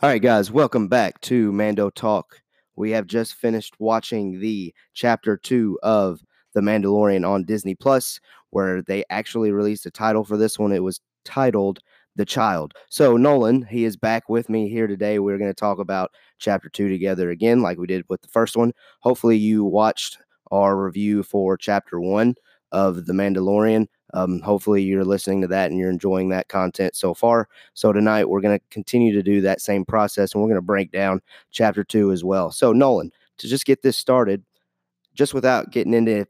All 0.00 0.08
right, 0.08 0.22
guys, 0.22 0.52
welcome 0.52 0.86
back 0.86 1.20
to 1.22 1.50
Mando 1.50 1.90
Talk. 1.90 2.40
We 2.76 2.92
have 2.92 3.08
just 3.08 3.34
finished 3.34 3.74
watching 3.80 4.38
the 4.38 4.72
chapter 4.94 5.36
two 5.36 5.76
of 5.82 6.20
The 6.54 6.60
Mandalorian 6.60 7.28
on 7.28 7.42
Disney 7.42 7.74
Plus, 7.74 8.20
where 8.50 8.80
they 8.80 9.04
actually 9.10 9.50
released 9.50 9.86
a 9.86 9.90
title 9.90 10.22
for 10.22 10.36
this 10.36 10.56
one. 10.56 10.70
It 10.70 10.84
was 10.84 11.00
titled 11.24 11.80
The 12.14 12.24
Child. 12.24 12.74
So, 12.88 13.16
Nolan, 13.16 13.62
he 13.64 13.84
is 13.84 13.96
back 13.96 14.28
with 14.28 14.48
me 14.48 14.68
here 14.68 14.86
today. 14.86 15.18
We're 15.18 15.36
going 15.36 15.50
to 15.50 15.52
talk 15.52 15.80
about 15.80 16.12
chapter 16.38 16.68
two 16.68 16.88
together 16.88 17.30
again, 17.30 17.60
like 17.60 17.76
we 17.76 17.88
did 17.88 18.04
with 18.08 18.22
the 18.22 18.28
first 18.28 18.56
one. 18.56 18.72
Hopefully, 19.00 19.36
you 19.36 19.64
watched 19.64 20.18
our 20.52 20.80
review 20.80 21.24
for 21.24 21.56
chapter 21.56 21.98
one 21.98 22.36
of 22.70 23.06
The 23.06 23.14
Mandalorian. 23.14 23.88
Um, 24.14 24.40
hopefully, 24.40 24.82
you're 24.82 25.04
listening 25.04 25.40
to 25.42 25.46
that 25.48 25.70
and 25.70 25.78
you're 25.78 25.90
enjoying 25.90 26.28
that 26.30 26.48
content 26.48 26.96
so 26.96 27.14
far. 27.14 27.48
So, 27.74 27.92
tonight 27.92 28.28
we're 28.28 28.40
going 28.40 28.58
to 28.58 28.64
continue 28.70 29.12
to 29.12 29.22
do 29.22 29.40
that 29.42 29.60
same 29.60 29.84
process 29.84 30.32
and 30.32 30.42
we're 30.42 30.48
going 30.48 30.56
to 30.56 30.62
break 30.62 30.90
down 30.90 31.20
chapter 31.50 31.84
two 31.84 32.12
as 32.12 32.24
well. 32.24 32.50
So, 32.50 32.72
Nolan, 32.72 33.12
to 33.38 33.48
just 33.48 33.66
get 33.66 33.82
this 33.82 33.96
started, 33.96 34.42
just 35.14 35.34
without 35.34 35.70
getting 35.70 35.94
into 35.94 36.26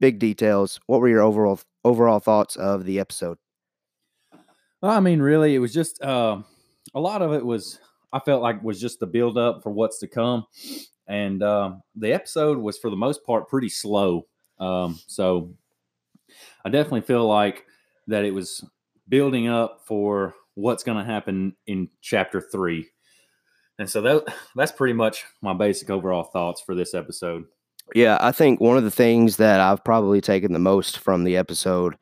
big 0.00 0.18
details, 0.18 0.80
what 0.86 1.00
were 1.00 1.08
your 1.08 1.22
overall 1.22 1.60
overall 1.84 2.18
thoughts 2.18 2.56
of 2.56 2.84
the 2.84 2.98
episode? 3.00 3.38
Well, 4.82 4.92
I 4.92 5.00
mean, 5.00 5.20
really, 5.20 5.54
it 5.54 5.58
was 5.58 5.72
just 5.72 6.02
uh, 6.02 6.38
a 6.94 7.00
lot 7.00 7.22
of 7.22 7.32
it 7.32 7.44
was 7.44 7.80
I 8.12 8.20
felt 8.20 8.42
like 8.42 8.62
was 8.62 8.80
just 8.80 9.00
the 9.00 9.06
build 9.06 9.38
up 9.38 9.62
for 9.62 9.70
what's 9.70 9.98
to 10.00 10.08
come, 10.08 10.46
and 11.06 11.42
uh, 11.42 11.72
the 11.94 12.12
episode 12.12 12.58
was 12.58 12.78
for 12.78 12.90
the 12.90 12.96
most 12.96 13.24
part 13.24 13.48
pretty 13.48 13.68
slow. 13.68 14.26
Um, 14.58 14.98
so 15.06 15.54
I 16.66 16.68
definitely 16.68 17.02
feel 17.02 17.28
like 17.28 17.64
that 18.08 18.24
it 18.24 18.34
was 18.34 18.64
building 19.08 19.46
up 19.46 19.82
for 19.84 20.34
what's 20.56 20.82
going 20.82 20.98
to 20.98 21.04
happen 21.04 21.54
in 21.68 21.88
chapter 22.02 22.40
three. 22.40 22.88
And 23.78 23.88
so 23.88 24.00
that 24.00 24.24
that's 24.56 24.72
pretty 24.72 24.94
much 24.94 25.26
my 25.42 25.54
basic 25.54 25.90
overall 25.90 26.24
thoughts 26.24 26.60
for 26.60 26.74
this 26.74 26.92
episode. 26.92 27.44
Yeah, 27.94 28.18
I 28.20 28.32
think 28.32 28.60
one 28.60 28.76
of 28.76 28.82
the 28.82 28.90
things 28.90 29.36
that 29.36 29.60
I've 29.60 29.84
probably 29.84 30.20
taken 30.20 30.52
the 30.52 30.58
most 30.58 30.98
from 30.98 31.22
the 31.22 31.36
episode, 31.36 31.94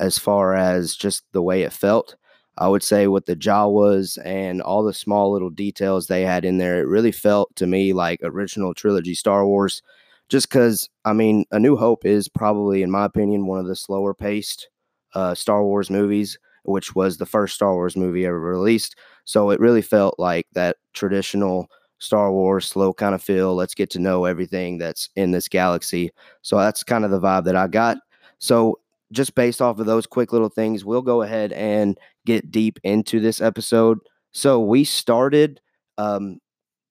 as 0.00 0.18
far 0.18 0.56
as 0.56 0.96
just 0.96 1.22
the 1.30 1.42
way 1.42 1.62
it 1.62 1.72
felt, 1.72 2.16
I 2.58 2.66
would 2.66 2.82
say 2.82 3.06
what 3.06 3.26
the 3.26 3.36
Jawas 3.36 4.18
and 4.24 4.60
all 4.60 4.82
the 4.82 4.92
small 4.92 5.30
little 5.30 5.50
details 5.50 6.08
they 6.08 6.22
had 6.22 6.44
in 6.44 6.58
there, 6.58 6.80
it 6.80 6.88
really 6.88 7.12
felt 7.12 7.54
to 7.54 7.66
me 7.68 7.92
like 7.92 8.18
original 8.24 8.74
trilogy 8.74 9.14
Star 9.14 9.46
Wars 9.46 9.82
just 10.30 10.48
because 10.48 10.88
I 11.04 11.12
mean, 11.12 11.44
A 11.50 11.58
New 11.58 11.76
Hope 11.76 12.06
is 12.06 12.28
probably, 12.28 12.82
in 12.82 12.90
my 12.90 13.04
opinion, 13.04 13.46
one 13.46 13.58
of 13.58 13.66
the 13.66 13.76
slower 13.76 14.14
paced 14.14 14.68
uh, 15.14 15.34
Star 15.34 15.64
Wars 15.64 15.90
movies, 15.90 16.38
which 16.62 16.94
was 16.94 17.18
the 17.18 17.26
first 17.26 17.54
Star 17.54 17.74
Wars 17.74 17.96
movie 17.96 18.24
ever 18.24 18.40
released. 18.40 18.96
So 19.24 19.50
it 19.50 19.60
really 19.60 19.82
felt 19.82 20.18
like 20.18 20.46
that 20.52 20.76
traditional 20.94 21.68
Star 21.98 22.32
Wars 22.32 22.66
slow 22.66 22.94
kind 22.94 23.14
of 23.14 23.22
feel. 23.22 23.54
Let's 23.54 23.74
get 23.74 23.90
to 23.90 23.98
know 23.98 24.24
everything 24.24 24.78
that's 24.78 25.10
in 25.16 25.32
this 25.32 25.48
galaxy. 25.48 26.10
So 26.42 26.56
that's 26.56 26.82
kind 26.82 27.04
of 27.04 27.10
the 27.10 27.20
vibe 27.20 27.44
that 27.44 27.56
I 27.56 27.66
got. 27.66 27.98
So 28.38 28.78
just 29.12 29.34
based 29.34 29.60
off 29.60 29.78
of 29.78 29.86
those 29.86 30.06
quick 30.06 30.32
little 30.32 30.48
things, 30.48 30.84
we'll 30.84 31.02
go 31.02 31.22
ahead 31.22 31.52
and 31.52 31.98
get 32.24 32.50
deep 32.50 32.78
into 32.84 33.20
this 33.20 33.40
episode. 33.40 33.98
So 34.32 34.60
we 34.60 34.84
started 34.84 35.60
um, 35.98 36.38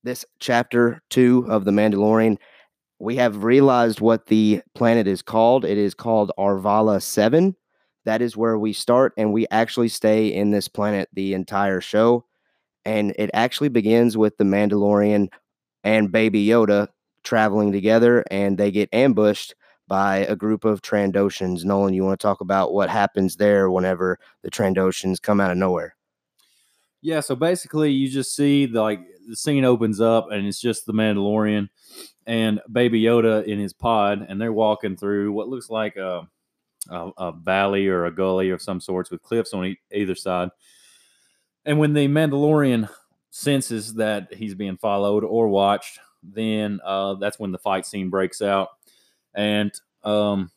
this 0.04 0.26
chapter 0.40 1.02
two 1.10 1.46
of 1.50 1.66
The 1.66 1.72
Mandalorian 1.72 2.38
we 3.00 3.16
have 3.16 3.44
realized 3.44 4.02
what 4.02 4.28
the 4.28 4.62
planet 4.76 5.08
is 5.08 5.22
called. 5.22 5.64
It 5.64 5.78
is 5.78 5.94
called 5.94 6.32
Arvala 6.38 7.02
7. 7.02 7.56
That 8.06 8.22
is 8.22 8.36
where 8.36 8.58
we 8.58 8.74
start, 8.74 9.14
and 9.18 9.34
we 9.34 9.48
actually 9.52 9.88
stay 9.88 10.28
in 10.28 10.52
this 10.52 10.68
planet 10.68 11.10
the 11.14 11.34
entire 11.34 11.82
show. 11.82 12.26
And 12.86 13.14
it 13.18 13.30
actually 13.34 13.70
begins 13.70 14.18
with 14.18 14.38
the 14.38 14.44
Mandalorian 14.44 15.30
and 15.84 16.12
Baby 16.12 16.46
Yoda 16.46 16.90
traveling 17.24 17.72
together, 17.72 18.24
and 18.32 18.58
they 18.58 18.72
get 18.72 18.90
ambushed 18.94 19.56
by 19.88 20.18
a 20.18 20.36
group 20.36 20.66
of 20.66 20.82
Trandoshans. 20.82 21.64
Nolan, 21.64 21.94
you 21.94 22.04
want 22.04 22.20
to 22.20 22.24
talk 22.24 22.42
about 22.42 22.74
what 22.74 22.90
happens 22.90 23.38
there 23.38 23.72
whenever 23.72 24.18
the 24.44 24.52
Trandoshans 24.52 25.22
come 25.22 25.40
out 25.40 25.52
of 25.52 25.58
nowhere? 25.58 25.96
Yeah, 27.02 27.22
so 27.22 27.36
basically, 27.36 27.92
you 27.92 28.10
just 28.10 28.36
see 28.36 28.66
the, 28.66 28.82
like 28.82 29.00
the 29.28 29.36
scene 29.36 29.66
opens 29.66 30.02
up, 30.02 30.32
and 30.32 30.46
it's 30.46 30.60
just 30.60 30.86
the 30.86 30.94
Mandalorian 30.94 31.70
and 32.30 32.62
Baby 32.72 33.02
Yoda 33.02 33.44
in 33.46 33.58
his 33.58 33.74
pod, 33.74 34.24
and 34.30 34.40
they're 34.40 34.54
walking 34.54 34.96
through 34.96 35.32
what 35.32 35.50
looks 35.50 35.72
like 35.72 35.96
a, 35.96 36.30
a, 36.88 37.10
a 37.18 37.32
valley 37.32 37.88
or 37.88 38.06
a 38.06 38.12
gully 38.12 38.52
of 38.52 38.62
some 38.62 38.80
sorts 38.80 39.10
with 39.10 39.24
cliffs 39.24 39.52
on 39.52 39.66
e- 39.66 39.80
either 39.92 40.14
side. 40.14 40.50
And 41.66 41.80
when 41.80 41.94
the 41.94 42.08
Mandalorian 42.08 42.88
senses 43.32 43.96
that 43.96 44.32
he's 44.32 44.54
being 44.54 44.78
followed 44.78 45.24
or 45.24 45.48
watched, 45.48 45.98
then 46.22 46.80
uh, 46.86 47.16
that's 47.16 47.40
when 47.40 47.52
the 47.52 47.58
fight 47.58 47.88
scene 47.88 48.12
breaks 48.12 48.44
out. 48.44 48.70
And, 49.34 49.72
um, 50.04 50.52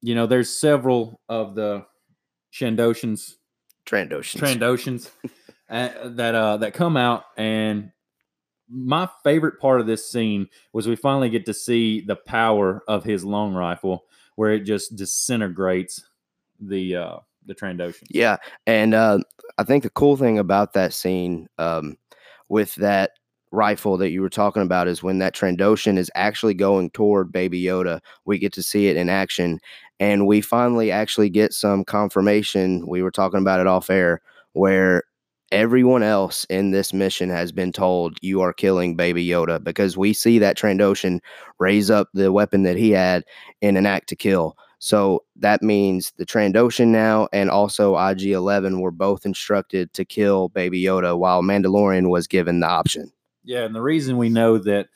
you 0.00 0.14
know, 0.14 0.26
there's 0.26 0.48
several 0.48 1.20
of 1.28 1.54
the 1.54 1.84
Shandoshans, 2.54 3.34
Trandoshans, 3.84 4.40
Trandoshans 4.40 5.10
uh, 5.68 6.08
that 6.16 6.34
uh, 6.34 6.56
that 6.56 6.72
come 6.72 6.96
out 6.96 7.24
and 7.36 7.90
my 8.74 9.08
favorite 9.22 9.60
part 9.60 9.80
of 9.80 9.86
this 9.86 10.10
scene 10.10 10.48
was 10.72 10.88
we 10.88 10.96
finally 10.96 11.28
get 11.30 11.46
to 11.46 11.54
see 11.54 12.00
the 12.00 12.16
power 12.16 12.82
of 12.88 13.04
his 13.04 13.24
long 13.24 13.54
rifle, 13.54 14.04
where 14.34 14.52
it 14.52 14.60
just 14.60 14.96
disintegrates 14.96 16.02
the 16.58 16.96
uh, 16.96 17.16
the 17.46 17.54
Trandoshan. 17.54 18.04
Yeah, 18.10 18.36
and 18.66 18.94
uh, 18.94 19.18
I 19.58 19.64
think 19.64 19.84
the 19.84 19.90
cool 19.90 20.16
thing 20.16 20.38
about 20.38 20.72
that 20.72 20.92
scene 20.92 21.48
um, 21.58 21.96
with 22.48 22.74
that 22.76 23.12
rifle 23.52 23.96
that 23.98 24.10
you 24.10 24.20
were 24.20 24.28
talking 24.28 24.62
about 24.62 24.88
is 24.88 25.02
when 25.02 25.20
that 25.20 25.34
Trandoshan 25.34 25.96
is 25.96 26.10
actually 26.16 26.54
going 26.54 26.90
toward 26.90 27.30
Baby 27.30 27.62
Yoda. 27.62 28.00
We 28.24 28.38
get 28.38 28.52
to 28.54 28.62
see 28.62 28.88
it 28.88 28.96
in 28.96 29.08
action, 29.08 29.60
and 30.00 30.26
we 30.26 30.40
finally 30.40 30.90
actually 30.90 31.30
get 31.30 31.52
some 31.52 31.84
confirmation. 31.84 32.86
We 32.88 33.02
were 33.02 33.12
talking 33.12 33.40
about 33.40 33.60
it 33.60 33.68
off 33.68 33.88
air 33.88 34.20
where 34.54 35.04
everyone 35.52 36.02
else 36.02 36.44
in 36.50 36.70
this 36.70 36.92
mission 36.92 37.28
has 37.30 37.52
been 37.52 37.72
told 37.72 38.16
you 38.22 38.40
are 38.40 38.52
killing 38.52 38.96
baby 38.96 39.26
yoda 39.26 39.62
because 39.62 39.96
we 39.96 40.12
see 40.12 40.38
that 40.38 40.56
trandoshan 40.56 41.20
raise 41.58 41.90
up 41.90 42.08
the 42.14 42.32
weapon 42.32 42.62
that 42.64 42.76
he 42.76 42.90
had 42.90 43.24
in 43.60 43.76
an 43.76 43.86
act 43.86 44.08
to 44.08 44.16
kill. 44.16 44.56
So 44.78 45.24
that 45.36 45.62
means 45.62 46.12
the 46.16 46.26
trandoshan 46.26 46.88
now 46.88 47.28
and 47.32 47.50
also 47.50 47.94
ig-11 47.94 48.80
were 48.80 48.90
both 48.90 49.24
instructed 49.24 49.92
to 49.94 50.04
kill 50.04 50.48
baby 50.48 50.82
yoda 50.82 51.16
while 51.16 51.42
mandalorian 51.42 52.10
was 52.10 52.26
given 52.26 52.60
the 52.60 52.68
option. 52.68 53.12
Yeah 53.44 53.64
and 53.64 53.74
the 53.74 53.82
reason 53.82 54.16
we 54.18 54.28
know 54.28 54.58
that 54.58 54.88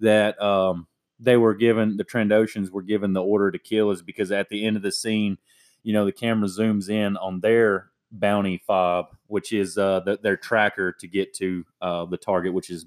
that 0.00 0.40
um 0.42 0.86
they 1.18 1.36
were 1.36 1.54
given 1.54 1.96
the 1.96 2.04
trandoshans 2.04 2.70
were 2.70 2.82
given 2.82 3.12
the 3.12 3.22
order 3.22 3.50
to 3.50 3.58
kill 3.58 3.90
is 3.90 4.02
because 4.02 4.32
at 4.32 4.48
the 4.48 4.66
end 4.66 4.76
of 4.76 4.82
the 4.82 4.92
scene 4.92 5.38
you 5.82 5.92
know 5.92 6.04
the 6.04 6.12
camera 6.12 6.48
zooms 6.48 6.90
in 6.90 7.16
on 7.16 7.40
their 7.40 7.91
bounty 8.12 8.62
fob, 8.66 9.06
which 9.26 9.52
is 9.52 9.78
uh, 9.78 10.00
the, 10.00 10.18
their 10.22 10.36
tracker 10.36 10.92
to 10.92 11.08
get 11.08 11.34
to 11.34 11.64
uh, 11.80 12.04
the 12.04 12.16
target, 12.16 12.52
which 12.52 12.70
is 12.70 12.86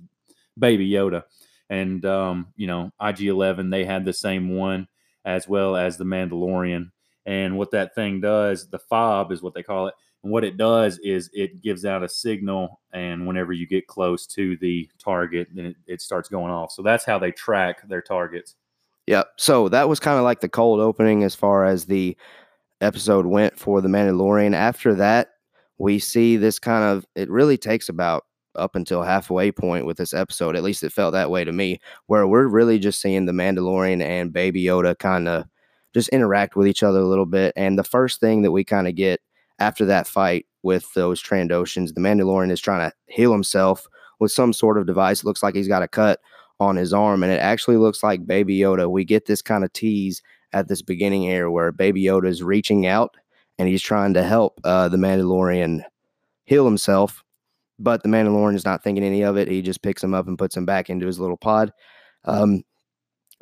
Baby 0.58 0.90
Yoda. 0.90 1.24
And, 1.70 2.06
um, 2.06 2.48
you 2.56 2.68
know, 2.68 2.92
IG 3.02 3.22
11, 3.22 3.70
they 3.70 3.86
had 3.86 4.06
the 4.06 4.14
same 4.14 4.56
one 4.56 4.88
as 5.26 5.48
well 5.48 5.76
as 5.76 5.98
the 5.98 6.04
Mandalorian. 6.06 6.92
And 7.26 7.58
what 7.58 7.72
that 7.72 7.96
thing 7.96 8.22
does, 8.22 8.70
the 8.70 8.80
fob 8.80 9.32
is 9.32 9.42
what 9.42 9.56
they 9.56 9.64
call 9.64 9.88
it. 9.88 9.96
And 10.24 10.32
what 10.32 10.44
it 10.44 10.58
does 10.58 11.00
is 11.00 11.30
it 11.34 11.62
gives 11.62 11.86
out 11.86 12.04
a 12.04 12.10
signal. 12.10 12.82
And 12.94 13.26
whenever 13.26 13.52
you 13.52 13.68
get 13.68 13.88
close 13.88 14.28
to 14.28 14.56
the 14.58 14.90
target, 15.00 15.48
then 15.54 15.66
it, 15.68 15.76
it 15.88 16.02
starts 16.02 16.30
going 16.30 16.52
off. 16.52 16.72
So 16.72 16.84
that's 16.84 17.06
how 17.06 17.18
they 17.18 17.32
track 17.32 17.88
their 17.88 18.02
targets. 18.02 18.56
Yep. 19.08 19.30
So 19.38 19.70
that 19.70 19.90
was 19.90 20.00
kind 20.00 20.18
of 20.18 20.24
like 20.24 20.42
the 20.42 20.50
cold 20.50 20.80
opening 20.80 21.24
as 21.24 21.36
far 21.36 21.66
as 21.66 21.86
the 21.86 22.18
episode 22.86 23.26
went 23.26 23.60
for 23.60 23.82
The 23.82 23.90
Mandalorian. 23.90 24.54
After 24.54 24.94
that, 24.96 25.32
we 25.78 26.00
see 26.00 26.38
this 26.38 26.60
kind 26.60 26.84
of, 26.86 27.06
it 27.16 27.30
really 27.30 27.58
takes 27.58 27.90
about 27.90 28.24
up 28.56 28.76
until 28.76 29.04
halfway 29.04 29.52
point 29.52 29.86
with 29.86 29.98
this 29.98 30.14
episode. 30.14 30.56
At 30.56 30.64
least 30.64 30.84
it 30.84 30.94
felt 30.94 31.12
that 31.12 31.30
way 31.30 31.44
to 31.44 31.52
me, 31.52 31.82
where 32.08 32.26
we're 32.26 32.48
really 32.48 32.80
just 32.80 33.02
seeing 33.02 33.26
The 33.26 33.34
Mandalorian 33.34 34.02
and 34.02 34.32
Baby 34.32 34.64
Yoda 34.64 34.98
kind 34.98 35.28
of 35.28 35.46
just 35.94 36.10
interact 36.10 36.56
with 36.56 36.68
each 36.68 36.84
other 36.84 37.00
a 37.00 37.08
little 37.08 37.26
bit. 37.26 37.52
And 37.58 37.78
the 37.78 37.84
first 37.84 38.22
thing 38.22 38.44
that 38.44 38.52
we 38.52 38.64
kind 38.64 38.88
of 38.88 38.96
get 38.96 39.20
after 39.60 39.86
that 39.86 40.08
fight 40.08 40.46
with 40.64 40.94
those 40.94 41.22
Trandoshans, 41.22 41.94
the 41.94 42.02
Mandalorian 42.02 42.52
is 42.52 42.62
trying 42.62 42.90
to 42.90 42.96
heal 43.08 43.32
himself 43.32 43.88
with 44.20 44.32
some 44.32 44.54
sort 44.54 44.78
of 44.78 44.88
device. 44.88 45.20
It 45.20 45.26
looks 45.26 45.44
like 45.44 45.56
he's 45.56 45.68
got 45.68 45.84
a 45.84 45.88
cut 45.88 46.20
on 46.60 46.78
his 46.78 46.94
arm, 46.94 47.24
and 47.24 47.32
it 47.34 47.42
actually 47.42 47.78
looks 47.78 48.02
like 48.02 48.26
Baby 48.26 48.58
Yoda. 48.58 48.90
We 48.90 49.04
get 49.04 49.26
this 49.26 49.42
kind 49.42 49.66
of 49.66 49.74
tease 49.74 50.22
at 50.56 50.70
this 50.70 50.82
beginning 50.82 51.22
here 51.22 51.52
where 51.52 51.74
Baby 51.74 52.04
Yoda 52.04 52.28
is 52.28 52.42
reaching 52.42 52.88
out 52.88 53.16
and 53.60 53.68
he's 53.68 53.82
trying 53.82 54.14
to 54.14 54.24
help 54.24 54.60
uh, 54.64 54.88
the 54.88 54.98
Mandalorian 54.98 55.84
heal 56.46 56.66
himself. 56.66 57.24
But 57.78 58.04
the 58.04 58.10
Mandalorian 58.10 58.56
is 58.56 58.64
not 58.64 58.82
thinking 58.82 59.04
any 59.04 59.22
of 59.22 59.36
it. 59.36 59.50
He 59.50 59.62
just 59.62 59.84
picks 59.84 60.02
him 60.02 60.14
up 60.14 60.28
and 60.28 60.38
puts 60.38 60.56
him 60.56 60.66
back 60.66 60.90
into 60.90 61.06
his 61.06 61.20
little 61.20 61.36
pod. 61.36 61.74
Um, 62.24 62.64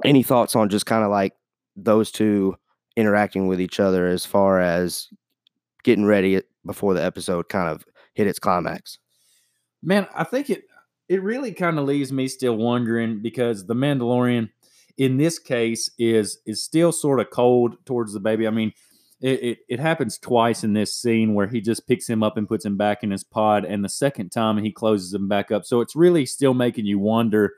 any 0.03 0.23
thoughts 0.23 0.55
on 0.55 0.69
just 0.69 0.87
kind 0.87 1.03
of 1.03 1.11
like 1.11 1.33
those 1.75 2.11
two 2.11 2.55
interacting 2.95 3.45
with 3.45 3.61
each 3.61 3.79
other 3.79 4.07
as 4.07 4.25
far 4.25 4.59
as 4.59 5.07
getting 5.83 6.05
ready 6.05 6.41
before 6.65 6.95
the 6.95 7.03
episode 7.03 7.47
kind 7.47 7.69
of 7.69 7.85
hit 8.15 8.25
its 8.25 8.39
climax? 8.39 8.97
Man, 9.83 10.07
I 10.15 10.23
think 10.23 10.49
it 10.49 10.63
it 11.09 11.21
really 11.21 11.53
kind 11.53 11.77
of 11.77 11.85
leaves 11.85 12.11
me 12.11 12.27
still 12.27 12.55
wondering 12.55 13.21
because 13.21 13.67
the 13.67 13.75
Mandalorian 13.75 14.49
in 14.97 15.17
this 15.17 15.39
case 15.39 15.89
is 15.97 16.39
is 16.45 16.63
still 16.63 16.91
sort 16.91 17.19
of 17.19 17.29
cold 17.29 17.75
towards 17.85 18.13
the 18.13 18.19
baby. 18.19 18.47
I 18.47 18.51
mean, 18.51 18.73
it, 19.21 19.43
it, 19.43 19.57
it 19.69 19.79
happens 19.79 20.17
twice 20.17 20.63
in 20.63 20.73
this 20.73 20.93
scene 20.93 21.33
where 21.33 21.47
he 21.47 21.61
just 21.61 21.87
picks 21.87 22.07
him 22.07 22.23
up 22.23 22.37
and 22.37 22.47
puts 22.47 22.65
him 22.65 22.77
back 22.77 23.03
in 23.03 23.11
his 23.11 23.23
pod, 23.23 23.65
and 23.65 23.83
the 23.83 23.89
second 23.89 24.29
time 24.29 24.57
he 24.57 24.71
closes 24.71 25.13
him 25.13 25.27
back 25.27 25.51
up. 25.51 25.65
So 25.65 25.81
it's 25.81 25.95
really 25.95 26.25
still 26.25 26.53
making 26.53 26.85
you 26.85 26.99
wonder 26.99 27.53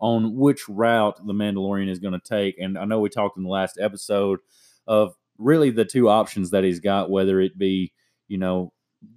on 0.00 0.36
which 0.36 0.68
route 0.68 1.18
the 1.26 1.32
Mandalorian 1.32 1.88
is 1.88 1.98
going 1.98 2.18
to 2.18 2.20
take. 2.20 2.56
And 2.58 2.78
I 2.78 2.84
know 2.84 3.00
we 3.00 3.08
talked 3.08 3.36
in 3.36 3.42
the 3.42 3.48
last 3.48 3.78
episode 3.80 4.38
of 4.86 5.14
really 5.38 5.70
the 5.70 5.84
two 5.84 6.08
options 6.08 6.50
that 6.50 6.64
he's 6.64 6.78
got, 6.80 7.10
whether 7.10 7.40
it 7.40 7.58
be, 7.58 7.92
you 8.28 8.38
know, 8.38 8.72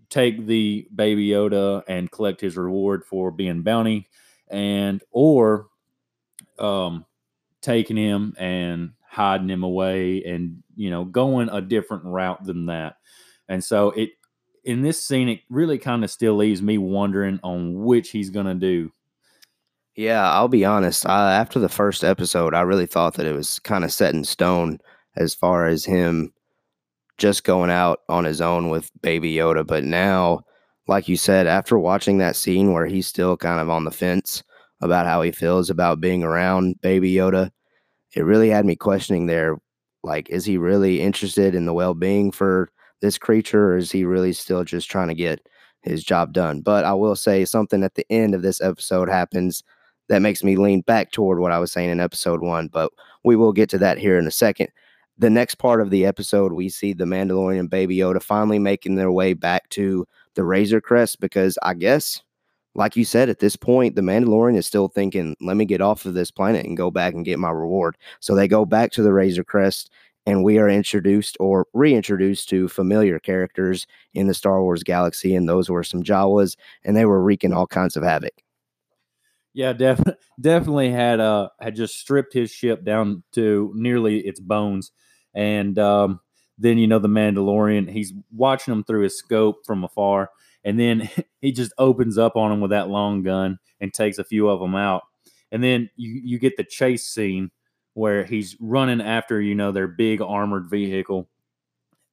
take 0.09 0.45
the 0.45 0.87
baby 0.93 1.29
Yoda 1.29 1.83
and 1.87 2.11
collect 2.11 2.41
his 2.41 2.57
reward 2.57 3.03
for 3.05 3.31
being 3.31 3.63
bounty 3.63 4.07
and 4.49 5.01
or 5.11 5.67
um 6.59 7.05
taking 7.61 7.97
him 7.97 8.33
and 8.37 8.91
hiding 9.07 9.49
him 9.49 9.63
away 9.63 10.23
and 10.23 10.63
you 10.75 10.89
know 10.89 11.03
going 11.03 11.49
a 11.49 11.61
different 11.61 12.05
route 12.05 12.43
than 12.43 12.67
that. 12.67 12.95
And 13.49 13.63
so 13.63 13.91
it 13.91 14.11
in 14.63 14.81
this 14.81 15.01
scene 15.03 15.29
it 15.29 15.41
really 15.49 15.77
kind 15.77 16.03
of 16.03 16.11
still 16.11 16.35
leaves 16.35 16.61
me 16.61 16.77
wondering 16.77 17.39
on 17.43 17.83
which 17.83 18.11
he's 18.11 18.29
going 18.29 18.45
to 18.45 18.53
do. 18.53 18.91
Yeah 19.95 20.31
i'll 20.31 20.47
be 20.47 20.63
honest 20.63 21.05
I, 21.05 21.33
after 21.35 21.59
the 21.59 21.67
first 21.67 22.03
episode 22.03 22.53
i 22.53 22.61
really 22.61 22.85
thought 22.85 23.15
that 23.15 23.25
it 23.25 23.35
was 23.35 23.59
kind 23.59 23.83
of 23.83 23.91
set 23.91 24.13
in 24.13 24.23
stone 24.23 24.79
as 25.17 25.35
far 25.35 25.67
as 25.67 25.83
him 25.83 26.33
just 27.17 27.43
going 27.43 27.69
out 27.69 27.99
on 28.07 28.23
his 28.23 28.39
own 28.39 28.69
with 28.69 28.89
baby 29.01 29.33
yoda 29.35 29.67
but 29.67 29.83
now 29.83 30.41
like 30.87 31.09
you 31.09 31.17
said 31.17 31.45
after 31.45 31.77
watching 31.77 32.17
that 32.17 32.37
scene 32.37 32.71
where 32.71 32.85
he's 32.85 33.05
still 33.05 33.35
kind 33.35 33.59
of 33.59 33.69
on 33.69 33.83
the 33.83 33.91
fence 33.91 34.43
about 34.81 35.05
how 35.05 35.21
he 35.21 35.31
feels 35.31 35.69
about 35.69 36.01
being 36.01 36.23
around 36.23 36.79
baby 36.81 37.13
yoda. 37.13 37.51
It 38.15 38.23
really 38.23 38.49
had 38.49 38.65
me 38.65 38.75
questioning 38.75 39.27
there 39.27 39.57
like 40.03 40.29
is 40.29 40.45
he 40.45 40.57
really 40.57 41.01
interested 41.01 41.55
in 41.55 41.65
the 41.65 41.73
well-being 41.73 42.31
for 42.31 42.69
this 43.01 43.17
creature 43.17 43.73
or 43.73 43.77
is 43.77 43.91
he 43.91 44.03
really 44.05 44.33
still 44.33 44.63
just 44.63 44.89
trying 44.89 45.07
to 45.07 45.13
get 45.13 45.47
his 45.81 46.03
job 46.03 46.33
done? 46.33 46.61
But 46.61 46.85
i 46.85 46.93
will 46.93 47.15
say 47.15 47.45
something 47.45 47.83
at 47.83 47.95
the 47.95 48.05
end 48.09 48.35
of 48.35 48.41
this 48.41 48.61
episode 48.61 49.09
happens 49.09 49.63
that 50.09 50.21
makes 50.21 50.43
me 50.43 50.57
lean 50.57 50.81
back 50.81 51.11
toward 51.11 51.39
what 51.39 51.51
i 51.51 51.59
was 51.59 51.71
saying 51.71 51.89
in 51.89 51.99
episode 51.99 52.41
one 52.41 52.67
but 52.67 52.91
we 53.23 53.35
will 53.35 53.53
get 53.53 53.69
to 53.69 53.77
that 53.77 53.97
here 53.97 54.17
in 54.17 54.27
a 54.27 54.31
second. 54.31 54.67
The 55.17 55.29
next 55.29 55.55
part 55.55 55.81
of 55.81 55.91
the 55.91 56.05
episode 56.05 56.53
we 56.53 56.69
see 56.69 56.93
the 56.93 57.05
mandalorian 57.05 57.59
and 57.59 57.69
baby 57.69 57.97
yoda 57.97 58.21
finally 58.21 58.59
making 58.59 58.95
their 58.95 59.11
way 59.11 59.33
back 59.33 59.69
to 59.69 60.05
the 60.35 60.43
razor 60.43 60.81
crest 60.81 61.19
because 61.19 61.57
i 61.63 61.73
guess 61.73 62.21
like 62.75 62.95
you 62.95 63.03
said, 63.03 63.29
at 63.29 63.39
this 63.39 63.55
point, 63.55 63.95
the 63.95 64.01
Mandalorian 64.01 64.57
is 64.57 64.65
still 64.65 64.87
thinking, 64.87 65.35
let 65.41 65.57
me 65.57 65.65
get 65.65 65.81
off 65.81 66.05
of 66.05 66.13
this 66.13 66.31
planet 66.31 66.65
and 66.65 66.77
go 66.77 66.89
back 66.89 67.13
and 67.13 67.25
get 67.25 67.39
my 67.39 67.49
reward. 67.49 67.97
So 68.19 68.35
they 68.35 68.47
go 68.47 68.65
back 68.65 68.91
to 68.93 69.03
the 69.03 69.13
Razor 69.13 69.43
Crest, 69.43 69.91
and 70.25 70.43
we 70.43 70.57
are 70.57 70.69
introduced 70.69 71.35
or 71.39 71.67
reintroduced 71.73 72.47
to 72.49 72.67
familiar 72.67 73.19
characters 73.19 73.87
in 74.13 74.27
the 74.27 74.33
Star 74.33 74.61
Wars 74.61 74.83
galaxy. 74.83 75.35
And 75.35 75.49
those 75.49 75.69
were 75.69 75.83
some 75.83 76.03
Jawas, 76.03 76.55
and 76.83 76.95
they 76.95 77.05
were 77.05 77.21
wreaking 77.21 77.53
all 77.53 77.67
kinds 77.67 77.97
of 77.97 78.03
havoc. 78.03 78.33
Yeah, 79.53 79.73
definitely, 79.73 80.21
definitely 80.41 80.91
had 80.91 81.19
uh 81.19 81.49
had 81.59 81.75
just 81.75 81.99
stripped 81.99 82.33
his 82.33 82.51
ship 82.51 82.85
down 82.85 83.23
to 83.33 83.71
nearly 83.75 84.19
its 84.19 84.39
bones, 84.39 84.91
and 85.33 85.77
um, 85.77 86.21
then 86.57 86.77
you 86.77 86.87
know 86.87 86.99
the 86.99 87.09
Mandalorian, 87.09 87.89
he's 87.89 88.13
watching 88.31 88.71
them 88.71 88.83
through 88.83 89.03
his 89.03 89.17
scope 89.17 89.65
from 89.65 89.83
afar, 89.83 90.29
and 90.63 90.79
then 90.79 91.09
he 91.41 91.51
just 91.51 91.73
opens 91.77 92.17
up 92.17 92.35
on 92.35 92.51
them 92.51 92.61
with 92.61 92.71
that 92.71 92.89
long 92.89 93.23
gun 93.23 93.59
and 93.79 93.93
takes 93.93 94.17
a 94.17 94.23
few 94.23 94.49
of 94.49 94.59
them 94.59 94.75
out. 94.75 95.03
And 95.51 95.63
then 95.63 95.89
you 95.95 96.21
you 96.23 96.39
get 96.39 96.57
the 96.57 96.63
chase 96.63 97.05
scene 97.05 97.51
where 97.93 98.23
he's 98.23 98.55
running 98.59 99.01
after 99.01 99.41
you 99.41 99.55
know 99.55 99.71
their 99.71 99.87
big 99.87 100.21
armored 100.21 100.69
vehicle, 100.69 101.29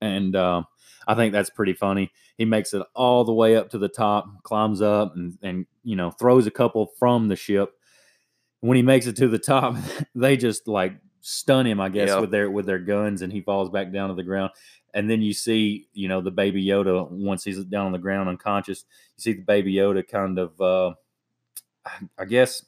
and 0.00 0.34
uh, 0.34 0.62
I 1.06 1.14
think 1.14 1.32
that's 1.32 1.50
pretty 1.50 1.74
funny. 1.74 2.10
He 2.36 2.44
makes 2.44 2.74
it 2.74 2.82
all 2.94 3.24
the 3.24 3.32
way 3.32 3.56
up 3.56 3.70
to 3.70 3.78
the 3.78 3.88
top, 3.88 4.26
climbs 4.42 4.82
up, 4.82 5.14
and 5.14 5.38
and 5.42 5.66
you 5.84 5.94
know 5.94 6.10
throws 6.10 6.46
a 6.46 6.50
couple 6.50 6.92
from 6.98 7.28
the 7.28 7.36
ship. 7.36 7.72
When 8.60 8.76
he 8.76 8.82
makes 8.82 9.06
it 9.06 9.16
to 9.16 9.28
the 9.28 9.38
top, 9.38 9.76
they 10.16 10.36
just 10.36 10.66
like 10.66 10.94
stun 11.30 11.66
him, 11.66 11.80
I 11.80 11.88
guess, 11.88 12.08
yep. 12.08 12.20
with 12.20 12.30
their 12.30 12.50
with 12.50 12.66
their 12.66 12.78
guns, 12.78 13.22
and 13.22 13.32
he 13.32 13.40
falls 13.40 13.70
back 13.70 13.92
down 13.92 14.08
to 14.08 14.14
the 14.14 14.22
ground 14.22 14.50
and 14.94 15.10
then 15.10 15.22
you 15.22 15.32
see 15.32 15.88
you 15.92 16.08
know 16.08 16.20
the 16.20 16.30
baby 16.30 16.64
yoda 16.64 17.08
once 17.10 17.44
he's 17.44 17.62
down 17.64 17.86
on 17.86 17.92
the 17.92 17.98
ground 17.98 18.28
unconscious 18.28 18.84
you 19.16 19.22
see 19.22 19.32
the 19.32 19.42
baby 19.42 19.75
yoda 19.75 20.06
kind 20.06 20.38
of 20.38 20.60
uh 20.60 20.92
i 22.19 22.25
guess 22.25 22.64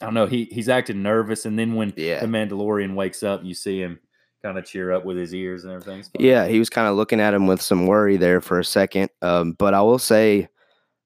i 0.00 0.04
don't 0.04 0.14
know 0.14 0.26
he 0.26 0.44
he's 0.50 0.68
acting 0.68 1.02
nervous 1.02 1.46
and 1.46 1.58
then 1.58 1.74
when 1.74 1.92
yeah. 1.96 2.20
the 2.20 2.26
mandalorian 2.26 2.94
wakes 2.94 3.22
up 3.22 3.42
you 3.44 3.54
see 3.54 3.80
him 3.80 3.98
kind 4.42 4.58
of 4.58 4.64
cheer 4.64 4.92
up 4.92 5.04
with 5.04 5.16
his 5.16 5.34
ears 5.34 5.64
and 5.64 5.72
everything 5.72 6.04
yeah 6.18 6.46
he 6.46 6.58
was 6.58 6.70
kind 6.70 6.88
of 6.88 6.94
looking 6.94 7.20
at 7.20 7.34
him 7.34 7.46
with 7.46 7.60
some 7.60 7.86
worry 7.86 8.16
there 8.16 8.40
for 8.40 8.58
a 8.58 8.64
second 8.64 9.08
um, 9.22 9.52
but 9.52 9.74
i 9.74 9.80
will 9.80 9.98
say 9.98 10.46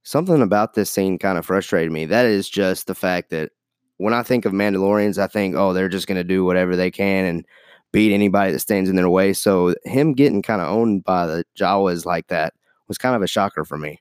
something 0.03 0.43
about 0.43 0.75
this 0.75 0.91
scene 0.91 1.19
kind 1.19 1.39
of 1.39 1.47
frustrated 1.47 1.93
me 1.93 2.07
that 2.07 2.27
is 2.27 2.49
just 2.51 2.87
the 2.87 2.95
fact 2.95 3.31
that 3.31 3.53
when 4.01 4.15
i 4.15 4.23
think 4.23 4.45
of 4.45 4.53
mandalorians 4.53 5.19
i 5.19 5.27
think 5.27 5.55
oh 5.55 5.73
they're 5.73 5.89
just 5.89 6.07
going 6.07 6.17
to 6.17 6.25
do 6.25 6.45
whatever 6.45 6.77
they 6.77 6.91
can 6.91 7.25
and 7.25 7.45
beat 7.93 8.15
anybody 8.15 8.53
that 8.53 8.61
stands 8.61 8.89
in 8.89 8.97
their 8.97 9.11
way. 9.11 9.33
So 9.33 9.75
him 9.85 10.13
getting 10.13 10.43
kind 10.43 10.61
of 10.61 10.69
owned 10.69 11.05
by 11.05 11.27
the 11.27 11.45
Jawas 11.59 12.07
like 12.07 12.29
that 12.29 12.55
was 12.89 12.99
kind 12.99 13.17
of 13.17 13.23
a 13.23 13.27
shocker 13.27 13.65
for 13.65 13.79
me. 13.79 14.01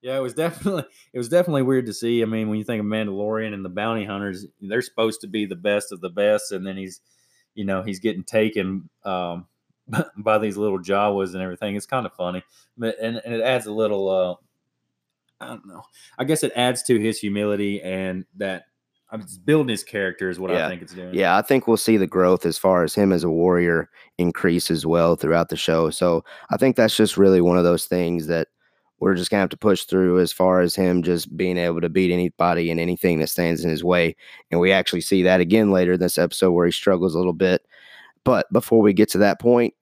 Yeah, 0.00 0.16
it 0.16 0.20
was 0.20 0.34
definitely 0.34 0.84
it 1.12 1.18
was 1.18 1.28
definitely 1.28 1.62
weird 1.62 1.86
to 1.86 1.94
see. 1.94 2.22
I 2.22 2.24
mean, 2.24 2.48
when 2.48 2.58
you 2.58 2.64
think 2.64 2.80
of 2.80 2.86
Mandalorian 2.86 3.54
and 3.54 3.64
the 3.64 3.68
bounty 3.68 4.04
hunters, 4.04 4.46
they're 4.60 4.82
supposed 4.82 5.20
to 5.20 5.28
be 5.28 5.46
the 5.46 5.56
best 5.56 5.92
of 5.92 6.00
the 6.00 6.10
best, 6.10 6.50
and 6.50 6.66
then 6.66 6.76
he's, 6.76 7.00
you 7.54 7.64
know, 7.64 7.82
he's 7.82 8.00
getting 8.00 8.24
taken 8.24 8.90
um, 9.04 9.46
by 10.16 10.38
these 10.38 10.56
little 10.56 10.80
Jawas 10.80 11.34
and 11.34 11.42
everything. 11.42 11.76
It's 11.76 11.86
kind 11.86 12.04
of 12.04 12.12
funny, 12.14 12.42
but 12.76 12.96
and, 13.00 13.20
and 13.24 13.34
it 13.34 13.42
adds 13.42 13.66
a 13.66 13.72
little. 13.72 14.10
Uh, 14.10 14.34
I 15.40 15.48
don't 15.48 15.66
know. 15.66 15.82
I 16.18 16.24
guess 16.24 16.42
it 16.42 16.52
adds 16.54 16.82
to 16.84 16.98
his 16.98 17.18
humility 17.18 17.80
and 17.82 18.24
that 18.36 18.64
I'm 19.12 19.20
just 19.20 19.44
building 19.44 19.68
his 19.68 19.84
character 19.84 20.30
is 20.30 20.40
what 20.40 20.50
yeah. 20.50 20.66
I 20.66 20.70
think 20.70 20.80
it's 20.80 20.94
doing. 20.94 21.14
Yeah, 21.14 21.36
I 21.36 21.42
think 21.42 21.68
we'll 21.68 21.76
see 21.76 21.98
the 21.98 22.06
growth 22.06 22.46
as 22.46 22.56
far 22.56 22.82
as 22.82 22.94
him 22.94 23.12
as 23.12 23.24
a 23.24 23.30
warrior 23.30 23.90
increase 24.16 24.70
as 24.70 24.86
well 24.86 25.16
throughout 25.16 25.50
the 25.50 25.56
show. 25.56 25.90
So 25.90 26.24
I 26.50 26.56
think 26.56 26.76
that's 26.76 26.96
just 26.96 27.18
really 27.18 27.42
one 27.42 27.58
of 27.58 27.64
those 27.64 27.84
things 27.84 28.26
that 28.28 28.48
we're 29.00 29.14
just 29.14 29.30
gonna 29.30 29.42
have 29.42 29.50
to 29.50 29.56
push 29.56 29.84
through 29.84 30.20
as 30.20 30.32
far 30.32 30.60
as 30.60 30.74
him 30.74 31.02
just 31.02 31.36
being 31.36 31.58
able 31.58 31.82
to 31.82 31.90
beat 31.90 32.10
anybody 32.10 32.70
and 32.70 32.80
anything 32.80 33.18
that 33.18 33.28
stands 33.28 33.62
in 33.62 33.70
his 33.70 33.84
way. 33.84 34.16
And 34.50 34.60
we 34.60 34.72
actually 34.72 35.02
see 35.02 35.22
that 35.24 35.40
again 35.40 35.70
later 35.70 35.92
in 35.92 36.00
this 36.00 36.18
episode 36.18 36.52
where 36.52 36.66
he 36.66 36.72
struggles 36.72 37.14
a 37.14 37.18
little 37.18 37.32
bit. 37.34 37.62
But 38.24 38.50
before 38.52 38.80
we 38.80 38.94
get 38.94 39.10
to 39.10 39.18
that 39.18 39.40
point, 39.40 39.74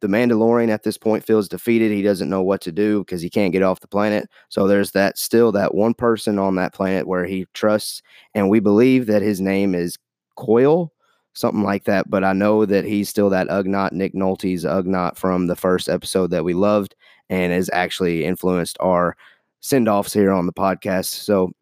the 0.00 0.06
Mandalorian 0.06 0.68
at 0.68 0.82
this 0.82 0.98
point 0.98 1.24
feels 1.24 1.48
defeated. 1.48 1.92
He 1.92 2.02
doesn't 2.02 2.28
know 2.28 2.42
what 2.42 2.60
to 2.62 2.72
do 2.72 3.00
because 3.00 3.22
he 3.22 3.30
can't 3.30 3.52
get 3.52 3.62
off 3.62 3.80
the 3.80 3.88
planet. 3.88 4.28
So 4.48 4.66
there's 4.66 4.92
that 4.92 5.18
still 5.18 5.52
that 5.52 5.74
one 5.74 5.94
person 5.94 6.38
on 6.38 6.56
that 6.56 6.74
planet 6.74 7.06
where 7.06 7.24
he 7.24 7.46
trusts, 7.54 8.02
and 8.34 8.50
we 8.50 8.60
believe 8.60 9.06
that 9.06 9.22
his 9.22 9.40
name 9.40 9.74
is 9.74 9.96
Coil, 10.36 10.92
something 11.34 11.62
like 11.62 11.84
that. 11.84 12.10
But 12.10 12.24
I 12.24 12.32
know 12.32 12.64
that 12.66 12.84
he's 12.84 13.08
still 13.08 13.30
that 13.30 13.48
Ugnaught, 13.48 13.92
Nick 13.92 14.14
Nolte's 14.14 14.64
Ugnaught 14.64 15.16
from 15.16 15.46
the 15.46 15.56
first 15.56 15.88
episode 15.88 16.30
that 16.30 16.44
we 16.44 16.54
loved, 16.54 16.94
and 17.30 17.52
has 17.52 17.70
actually 17.72 18.24
influenced 18.24 18.76
our 18.80 19.16
send 19.60 19.88
offs 19.88 20.12
here 20.12 20.32
on 20.32 20.46
the 20.46 20.52
podcast. 20.52 21.06
So 21.06 21.52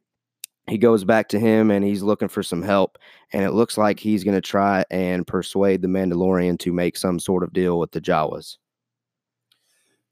he 0.68 0.78
goes 0.78 1.04
back 1.04 1.28
to 1.28 1.40
him 1.40 1.70
and 1.70 1.84
he's 1.84 2.02
looking 2.02 2.28
for 2.28 2.42
some 2.42 2.62
help. 2.62 2.98
And 3.32 3.44
it 3.44 3.52
looks 3.52 3.78
like 3.78 3.98
he's 3.98 4.24
going 4.24 4.34
to 4.34 4.42
try 4.42 4.84
and 4.90 5.26
persuade 5.26 5.82
the 5.82 5.88
Mandalorian 5.88 6.58
to 6.60 6.72
make 6.72 6.96
some 6.96 7.18
sort 7.18 7.42
of 7.42 7.52
deal 7.52 7.78
with 7.78 7.92
the 7.92 8.00
Jawas. 8.00 8.58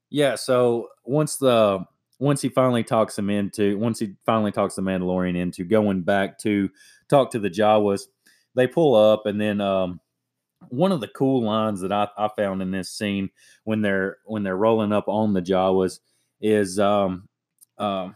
Yeah. 0.09 0.35
So 0.35 0.89
once 1.05 1.37
the 1.37 1.85
once 2.19 2.41
he 2.41 2.49
finally 2.49 2.83
talks 2.83 3.17
him 3.17 3.29
into 3.29 3.77
once 3.77 3.99
he 3.99 4.13
finally 4.25 4.51
talks 4.51 4.75
the 4.75 4.81
Mandalorian 4.81 5.35
into 5.37 5.63
going 5.63 6.01
back 6.01 6.37
to 6.39 6.69
talk 7.09 7.31
to 7.31 7.39
the 7.39 7.49
Jawas, 7.49 8.03
they 8.55 8.67
pull 8.67 8.95
up 8.95 9.25
and 9.25 9.39
then 9.39 9.61
um, 9.61 9.99
one 10.69 10.91
of 10.91 11.01
the 11.01 11.07
cool 11.07 11.43
lines 11.43 11.81
that 11.81 11.91
I, 11.91 12.07
I 12.17 12.29
found 12.35 12.61
in 12.61 12.71
this 12.71 12.91
scene 12.91 13.29
when 13.63 13.81
they're 13.81 14.17
when 14.25 14.43
they're 14.43 14.57
rolling 14.57 14.91
up 14.91 15.07
on 15.07 15.33
the 15.33 15.41
Jawas 15.41 15.99
is 16.41 16.79
um, 16.79 17.27
um 17.77 18.15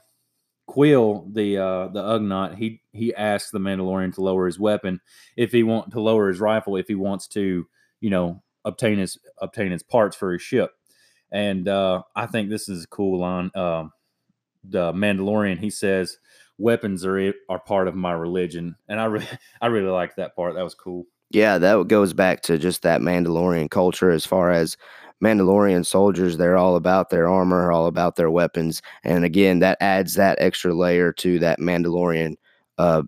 Kuiil, 0.69 1.33
the 1.33 1.57
uh, 1.57 1.87
the 1.89 2.01
Ugnaught, 2.01 2.55
he 2.55 2.81
he 2.91 3.13
asks 3.15 3.51
the 3.51 3.59
Mandalorian 3.59 4.13
to 4.15 4.21
lower 4.21 4.45
his 4.45 4.59
weapon 4.59 4.99
if 5.37 5.51
he 5.51 5.63
want 5.63 5.91
to 5.91 5.99
lower 5.99 6.27
his 6.27 6.39
rifle 6.39 6.75
if 6.75 6.87
he 6.87 6.95
wants 6.95 7.27
to, 7.29 7.67
you 8.01 8.09
know, 8.09 8.41
obtain 8.63 8.97
his 8.97 9.17
obtain 9.39 9.71
his 9.71 9.83
parts 9.83 10.15
for 10.15 10.33
his 10.33 10.41
ship. 10.41 10.71
And 11.31 11.67
uh, 11.67 12.03
I 12.15 12.25
think 12.25 12.49
this 12.49 12.69
is 12.69 12.85
a 12.85 12.87
cool 12.87 13.19
line. 13.19 13.51
Uh, 13.53 13.85
the 14.63 14.91
Mandalorian 14.93 15.59
he 15.59 15.69
says, 15.69 16.17
"Weapons 16.57 17.05
are 17.05 17.33
are 17.49 17.59
part 17.59 17.87
of 17.87 17.95
my 17.95 18.13
religion," 18.13 18.75
and 18.87 18.99
I 18.99 19.05
really 19.05 19.27
I 19.61 19.67
really 19.67 19.89
like 19.89 20.15
that 20.15 20.35
part. 20.35 20.55
That 20.55 20.63
was 20.63 20.75
cool. 20.75 21.05
Yeah, 21.31 21.57
that 21.57 21.87
goes 21.87 22.13
back 22.13 22.41
to 22.43 22.57
just 22.57 22.81
that 22.83 23.01
Mandalorian 23.01 23.69
culture 23.69 24.11
as 24.11 24.25
far 24.25 24.51
as 24.51 24.77
Mandalorian 25.23 25.85
soldiers, 25.85 26.37
they're 26.37 26.57
all 26.57 26.75
about 26.75 27.09
their 27.09 27.27
armor, 27.27 27.71
all 27.71 27.87
about 27.87 28.15
their 28.15 28.29
weapons. 28.31 28.81
And 29.03 29.25
again, 29.25 29.59
that 29.59 29.77
adds 29.81 30.13
that 30.15 30.37
extra 30.39 30.73
layer 30.73 31.11
to 31.13 31.39
that 31.39 31.59
Mandalorian 31.59 32.35
uh, 32.77 33.03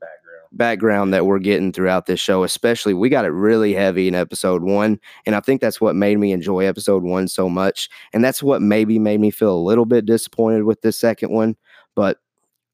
Background. 0.00 0.48
background 0.52 1.14
that 1.14 1.26
we're 1.26 1.38
getting 1.38 1.72
throughout 1.72 2.06
this 2.06 2.20
show. 2.20 2.42
Especially, 2.44 2.94
we 2.94 3.08
got 3.08 3.24
it 3.24 3.28
really 3.30 3.72
heavy 3.74 4.08
in 4.08 4.14
episode 4.14 4.62
one. 4.62 4.98
And 5.26 5.34
I 5.34 5.40
think 5.40 5.60
that's 5.60 5.80
what 5.80 5.94
made 5.96 6.18
me 6.18 6.32
enjoy 6.32 6.64
episode 6.64 7.02
one 7.02 7.28
so 7.28 7.48
much. 7.48 7.88
And 8.12 8.24
that's 8.24 8.42
what 8.42 8.62
maybe 8.62 8.98
made 8.98 9.20
me 9.20 9.30
feel 9.30 9.54
a 9.54 9.60
little 9.62 9.86
bit 9.86 10.06
disappointed 10.06 10.64
with 10.64 10.80
this 10.82 10.98
second 10.98 11.30
one. 11.30 11.56
But 11.94 12.18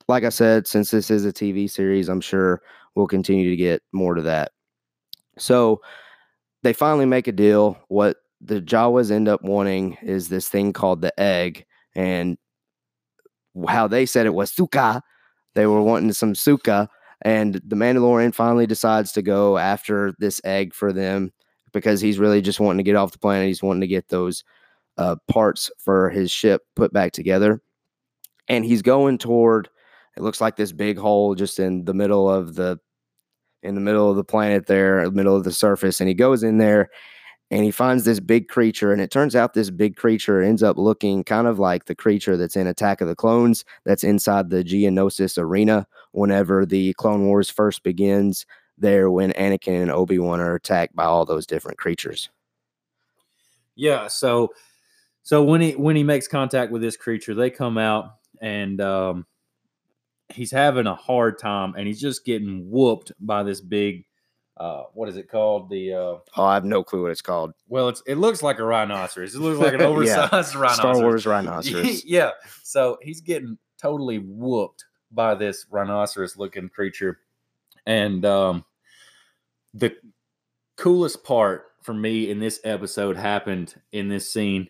like 0.09 0.25
I 0.25 0.31
said, 0.31 0.67
since 0.67 0.91
this 0.91 1.11
is 1.11 1.25
a 1.25 1.33
TV 1.33 1.71
series, 1.71 2.09
I'm 2.09 2.21
sure 2.21 2.63
we'll 2.99 3.07
continue 3.07 3.49
to 3.49 3.57
get 3.57 3.81
more 3.93 4.15
to 4.17 4.23
that. 4.23 4.51
So 5.39 5.81
they 6.65 6.73
finally 6.73 7.07
make 7.07 7.29
a 7.29 7.33
deal. 7.33 7.79
What 7.87 8.17
the 8.41 8.61
Jawas 8.61 9.13
end 9.13 9.29
up 9.29 9.43
wanting 9.43 9.97
is 10.03 10.29
this 10.29 10.49
thing 10.49 10.73
called 10.73 11.01
the 11.01 11.19
egg. 11.19 11.65
And 11.95 12.37
how 13.69 13.87
they 13.87 14.05
said 14.05 14.27
it 14.27 14.35
was 14.35 14.51
suka. 14.53 15.01
They 15.55 15.67
were 15.67 15.81
wanting 15.81 16.13
some 16.13 16.35
suka. 16.35 16.89
And 17.23 17.61
the 17.65 17.77
Mandalorian 17.77 18.35
finally 18.35 18.67
decides 18.67 19.13
to 19.13 19.23
go 19.23 19.59
after 19.59 20.13
this 20.19 20.41
egg 20.45 20.75
for 20.75 20.93
them 20.93 21.33
because 21.73 22.01
he's 22.01 22.19
really 22.19 22.43
just 22.43 22.61
wanting 22.61 22.79
to 22.79 22.85
get 22.85 22.97
off 22.97 23.13
the 23.13 23.19
planet. 23.19 23.47
He's 23.47 23.63
wanting 23.63 23.83
to 23.83 23.87
get 23.87 24.09
those 24.09 24.43
uh, 24.97 25.17
parts 25.29 25.71
for 25.79 26.11
his 26.11 26.33
ship 26.33 26.63
put 26.75 26.93
back 26.93 27.13
together. 27.13 27.61
And 28.49 28.65
he's 28.65 28.83
going 28.83 29.19
toward, 29.19 29.69
it 30.17 30.23
looks 30.23 30.41
like 30.41 30.57
this 30.57 30.73
big 30.73 30.99
hole 30.99 31.37
just 31.37 31.61
in 31.61 31.85
the 31.85 31.95
middle 31.95 32.29
of 32.29 32.57
the 32.57 32.81
in 33.63 33.75
the 33.75 33.81
middle 33.81 34.11
of 34.11 34.17
the 34.17 34.25
planet 34.25 34.67
there, 34.67 35.11
middle 35.11 35.37
of 35.37 35.45
the 35.45 35.53
surface, 35.53 36.01
and 36.01 36.09
he 36.09 36.15
goes 36.15 36.43
in 36.43 36.59
there 36.59 36.91
and 37.51 37.65
he 37.65 37.71
finds 37.71 38.05
this 38.05 38.21
big 38.21 38.49
creature. 38.49 38.93
And 38.93 39.01
it 39.01 39.11
turns 39.11 39.35
out 39.35 39.55
this 39.55 39.71
big 39.71 39.97
creature 39.97 40.43
ends 40.43 40.63
up 40.63 40.77
looking 40.77 41.25
kind 41.25 41.47
of 41.47 41.59
like 41.59 41.87
the 41.87 41.95
creature 41.95 42.37
that's 42.37 42.57
in 42.57 42.67
Attack 42.67 43.01
of 43.01 43.09
the 43.09 43.17
Clones, 43.17 43.65
that's 43.85 44.05
inside 44.05 44.51
the 44.51 44.63
Geonosis 44.63 45.39
arena 45.39 45.87
whenever 46.13 46.67
the 46.67 46.93
Clone 46.95 47.27
Wars 47.27 47.49
first 47.49 47.83
begins, 47.83 48.45
there 48.77 49.11
when 49.11 49.33
Anakin 49.33 49.83
and 49.83 49.91
Obi 49.91 50.19
Wan 50.19 50.41
are 50.41 50.55
attacked 50.55 50.95
by 50.95 51.05
all 51.05 51.25
those 51.25 51.47
different 51.47 51.79
creatures. 51.79 52.29
Yeah, 53.75 54.09
so 54.09 54.51
so 55.23 55.43
when 55.43 55.61
he 55.61 55.73
when 55.73 55.97
he 55.97 56.03
makes 56.03 56.29
contact 56.29 56.71
with 56.71 56.83
this 56.83 56.97
creature, 56.97 57.35
they 57.35 57.51
come 57.51 57.79
out 57.79 58.17
and 58.41 58.81
um 58.81 59.27
he's 60.31 60.51
having 60.51 60.87
a 60.87 60.95
hard 60.95 61.39
time 61.39 61.75
and 61.77 61.87
he's 61.87 62.01
just 62.01 62.25
getting 62.25 62.71
whooped 62.71 63.13
by 63.21 63.43
this 63.43 63.61
big 63.61 64.05
uh 64.59 64.83
what 64.93 65.09
is 65.09 65.17
it 65.17 65.31
called? 65.31 65.71
The 65.71 65.93
uh 65.95 66.17
Oh, 66.37 66.45
I 66.45 66.55
have 66.55 66.65
no 66.65 66.83
clue 66.83 67.03
what 67.03 67.11
it's 67.13 67.23
called. 67.23 67.53
well 67.69 67.89
it's 67.89 68.03
it 68.07 68.17
looks 68.17 68.43
like 68.43 68.59
a 68.59 68.65
rhinoceros. 68.65 69.35
It 69.35 69.41
looks 69.41 69.61
like 69.61 69.75
an 69.75 69.81
Yeah. 69.81 69.87
oversized 69.87 70.55
rhinoceros. 70.55 70.77
Star 70.77 70.99
Wars 71.01 71.27
rhinoceros. 71.27 72.05
yeah. 72.05 72.31
So 72.63 72.99
he's 73.03 73.21
getting 73.21 73.57
totally 73.81 74.19
whooped 74.19 74.85
by 75.13 75.35
this 75.37 75.65
rhinoceros 75.71 76.37
looking 76.37 76.69
creature. 76.69 77.21
And 77.87 78.25
um 78.25 78.65
the 79.75 79.95
coolest 80.77 81.25
part 81.25 81.67
for 81.83 81.95
me 81.95 82.31
in 82.31 82.39
this 82.41 82.61
episode 82.65 83.17
happened 83.17 83.75
in 83.93 84.09
this 84.09 84.29
scene. 84.31 84.69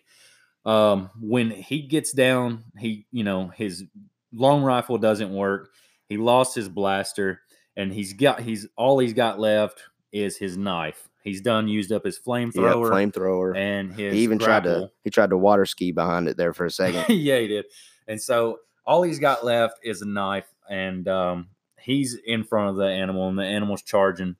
Um 0.65 1.09
when 1.19 1.49
he 1.49 1.81
gets 1.81 2.11
down, 2.13 2.63
he 2.77 3.07
you 3.11 3.23
know, 3.23 3.47
his 3.47 3.85
long 4.33 4.63
rifle 4.63 4.97
doesn't 4.97 5.33
work. 5.33 5.71
He 6.07 6.17
lost 6.17 6.55
his 6.55 6.69
blaster 6.69 7.41
and 7.77 7.93
he's 7.93 8.13
got 8.13 8.41
he's 8.41 8.67
all 8.75 8.99
he's 8.99 9.13
got 9.13 9.39
left 9.39 9.81
is 10.11 10.37
his 10.37 10.57
knife. 10.57 11.07
He's 11.23 11.41
done 11.41 11.67
used 11.67 11.91
up 11.91 12.05
his 12.05 12.19
Yeah, 12.25 12.31
flamethrower 12.33 12.89
flamethrower. 12.89 13.55
and 13.57 13.93
his 13.93 14.13
he 14.15 14.23
even 14.23 14.39
tried 14.39 14.63
to 14.63 14.89
he 15.03 15.09
tried 15.09 15.29
to 15.29 15.37
water 15.37 15.65
ski 15.65 15.91
behind 15.91 16.27
it 16.27 16.37
there 16.37 16.53
for 16.53 16.65
a 16.65 16.71
second. 16.71 17.05
yeah, 17.15 17.39
he 17.39 17.47
did. 17.47 17.65
And 18.07 18.21
so 18.21 18.59
all 18.85 19.03
he's 19.03 19.19
got 19.19 19.45
left 19.45 19.75
is 19.83 20.01
a 20.01 20.07
knife, 20.07 20.47
and 20.67 21.07
um, 21.07 21.49
he's 21.79 22.15
in 22.25 22.43
front 22.43 22.69
of 22.71 22.75
the 22.75 22.87
animal, 22.87 23.27
and 23.29 23.37
the 23.37 23.43
animal's 23.43 23.83
charging. 23.83 24.35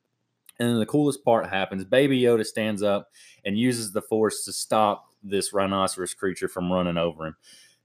And 0.58 0.70
then 0.70 0.80
the 0.80 0.86
coolest 0.88 1.24
part 1.24 1.48
happens. 1.48 1.86
Baby 1.86 2.20
Yoda 2.20 2.46
stands 2.46 2.82
up 2.82 3.10
and 3.46 3.58
uses 3.58 3.92
the 3.92 4.02
force 4.02 4.44
to 4.46 4.52
stop 4.52 5.06
this 5.24 5.54
rhinoceros 5.54 6.14
creature 6.16 6.48
from 6.48 6.72
running 6.72 6.98
over 6.98 7.28
him. 7.28 7.36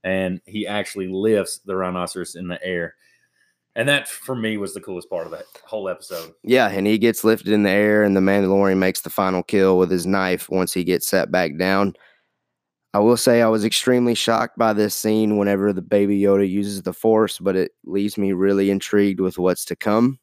And 0.05 0.39
he 0.45 0.65
actually 0.65 1.09
lifts 1.09 1.57
the 1.65 1.75
rhinoceros 1.75 2.35
in 2.35 2.47
the 2.47 2.63
air. 2.63 2.95
And 3.75 3.89
that, 3.89 4.07
for 4.07 4.35
me, 4.35 4.55
was 4.55 4.73
the 4.73 4.79
coolest 4.79 5.09
part 5.09 5.25
of 5.25 5.31
that 5.31 5.45
whole 5.65 5.89
episode. 5.89 6.33
Yeah, 6.43 6.69
and 6.69 6.87
he 6.87 6.97
gets 6.97 7.25
lifted 7.25 7.51
in 7.51 7.63
the 7.63 7.71
air, 7.71 8.03
and 8.03 8.15
the 8.15 8.21
Mandalorian 8.21 8.77
makes 8.77 9.01
the 9.01 9.09
final 9.09 9.43
kill 9.43 9.77
with 9.77 9.91
his 9.91 10.05
knife 10.05 10.49
once 10.49 10.73
he 10.73 10.85
gets 10.85 11.07
set 11.07 11.29
back 11.29 11.57
down. 11.57 11.93
I 12.93 12.99
will 12.99 13.17
say 13.17 13.41
I 13.41 13.49
was 13.49 13.65
extremely 13.65 14.15
shocked 14.15 14.57
by 14.57 14.71
this 14.71 14.95
scene 14.95 15.35
whenever 15.35 15.73
the 15.73 15.81
baby 15.81 16.21
Yoda 16.21 16.49
uses 16.49 16.83
the 16.83 16.93
Force, 16.93 17.39
but 17.39 17.57
it 17.57 17.71
leaves 17.83 18.17
me 18.17 18.31
really 18.31 18.69
intrigued 18.69 19.19
with 19.19 19.37
what's 19.37 19.65
to 19.65 19.75
come. 19.75 20.19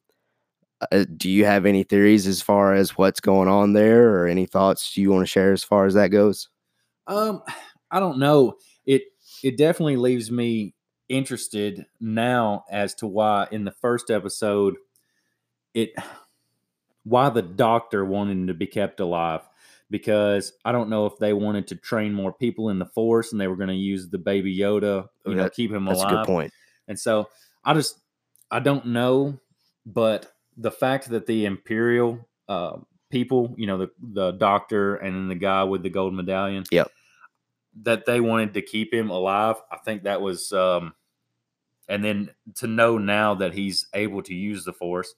Uh, 0.91 1.05
do 1.19 1.29
you 1.29 1.45
have 1.45 1.67
any 1.67 1.83
theories 1.83 2.27
as 2.27 2.41
far 2.41 2.73
as 2.73 2.97
what's 2.97 3.21
going 3.21 3.49
on 3.49 3.75
there, 3.75 4.09
or 4.17 4.27
any 4.27 4.47
thoughts 4.47 4.97
you 4.97 5.11
want 5.11 5.23
to 5.23 5.31
share 5.31 5.53
as 5.53 5.63
far 5.63 5.85
as 5.85 5.93
that 5.93 6.09
goes? 6.09 6.49
Um, 7.07 7.43
I 7.91 8.01
don't 8.01 8.19
know. 8.19 8.55
It 9.43 9.49
it 9.49 9.59
definitely 9.59 9.97
leaves 9.97 10.31
me 10.31 10.75
interested 11.09 11.87
now 12.01 12.65
as 12.71 12.95
to 12.95 13.07
why 13.07 13.47
in 13.51 13.65
the 13.65 13.73
first 13.73 14.11
episode 14.11 14.77
it 15.75 15.93
why 17.05 17.29
the 17.29 17.43
doctor 17.43 18.05
wanted 18.05 18.33
him 18.33 18.47
to 18.47 18.55
be 18.55 18.67
kept 18.67 19.01
alive 19.01 19.43
because 19.91 20.53
I 20.65 20.73
don't 20.73 20.89
know 20.89 21.07
if 21.07 21.19
they 21.19 21.35
wanted 21.35 21.69
to 21.69 21.77
train 21.77 22.15
more 22.15 22.33
people 22.33 22.71
in 22.71 22.79
the 22.79 22.87
force 22.87 23.33
and 23.33 23.41
they 23.41 23.47
were 23.47 23.57
going 23.57 23.69
to 23.69 23.75
use 23.75 24.09
the 24.09 24.19
baby 24.19 24.57
Yoda, 24.57 25.09
you 25.27 25.35
know, 25.35 25.51
keep 25.51 25.71
him 25.71 25.85
That's 25.85 26.03
a 26.03 26.07
good 26.07 26.27
point. 26.27 26.53
And 26.89 26.99
so 26.99 27.29
I 27.65 27.75
just 27.75 27.99
I 28.51 28.61
don't 28.61 28.87
know, 28.87 29.39
but 29.85 30.33
the 30.57 30.71
fact 30.71 31.11
that 31.11 31.27
the 31.27 31.45
Imperial 31.45 32.27
uh, 32.49 32.79
people, 33.11 33.55
you 33.59 33.67
know, 33.67 33.79
the 33.79 33.91
the 34.01 34.31
doctor 34.33 34.97
and 34.97 35.15
then 35.15 35.29
the 35.29 35.35
guy 35.35 35.65
with 35.65 35.83
the 35.83 35.91
gold 35.91 36.15
medallion, 36.15 36.65
Yep. 36.71 36.91
That 37.83 38.05
they 38.07 38.21
wanted 38.21 38.55
to 38.55 38.63
keep 38.63 38.93
him 38.93 39.11
alive. 39.11 39.57
I 39.71 39.79
think 39.79 40.03
that 40.05 40.21
was, 40.21 40.53
um, 40.53 40.95
and 41.89 42.05
then 42.05 42.31
to 42.57 42.67
know 42.67 42.99
now 42.99 43.35
that 43.37 43.55
he's 43.55 43.87
able 43.95 44.23
to 44.23 44.35
use 44.35 44.65
the 44.65 44.73
Force, 44.73 45.15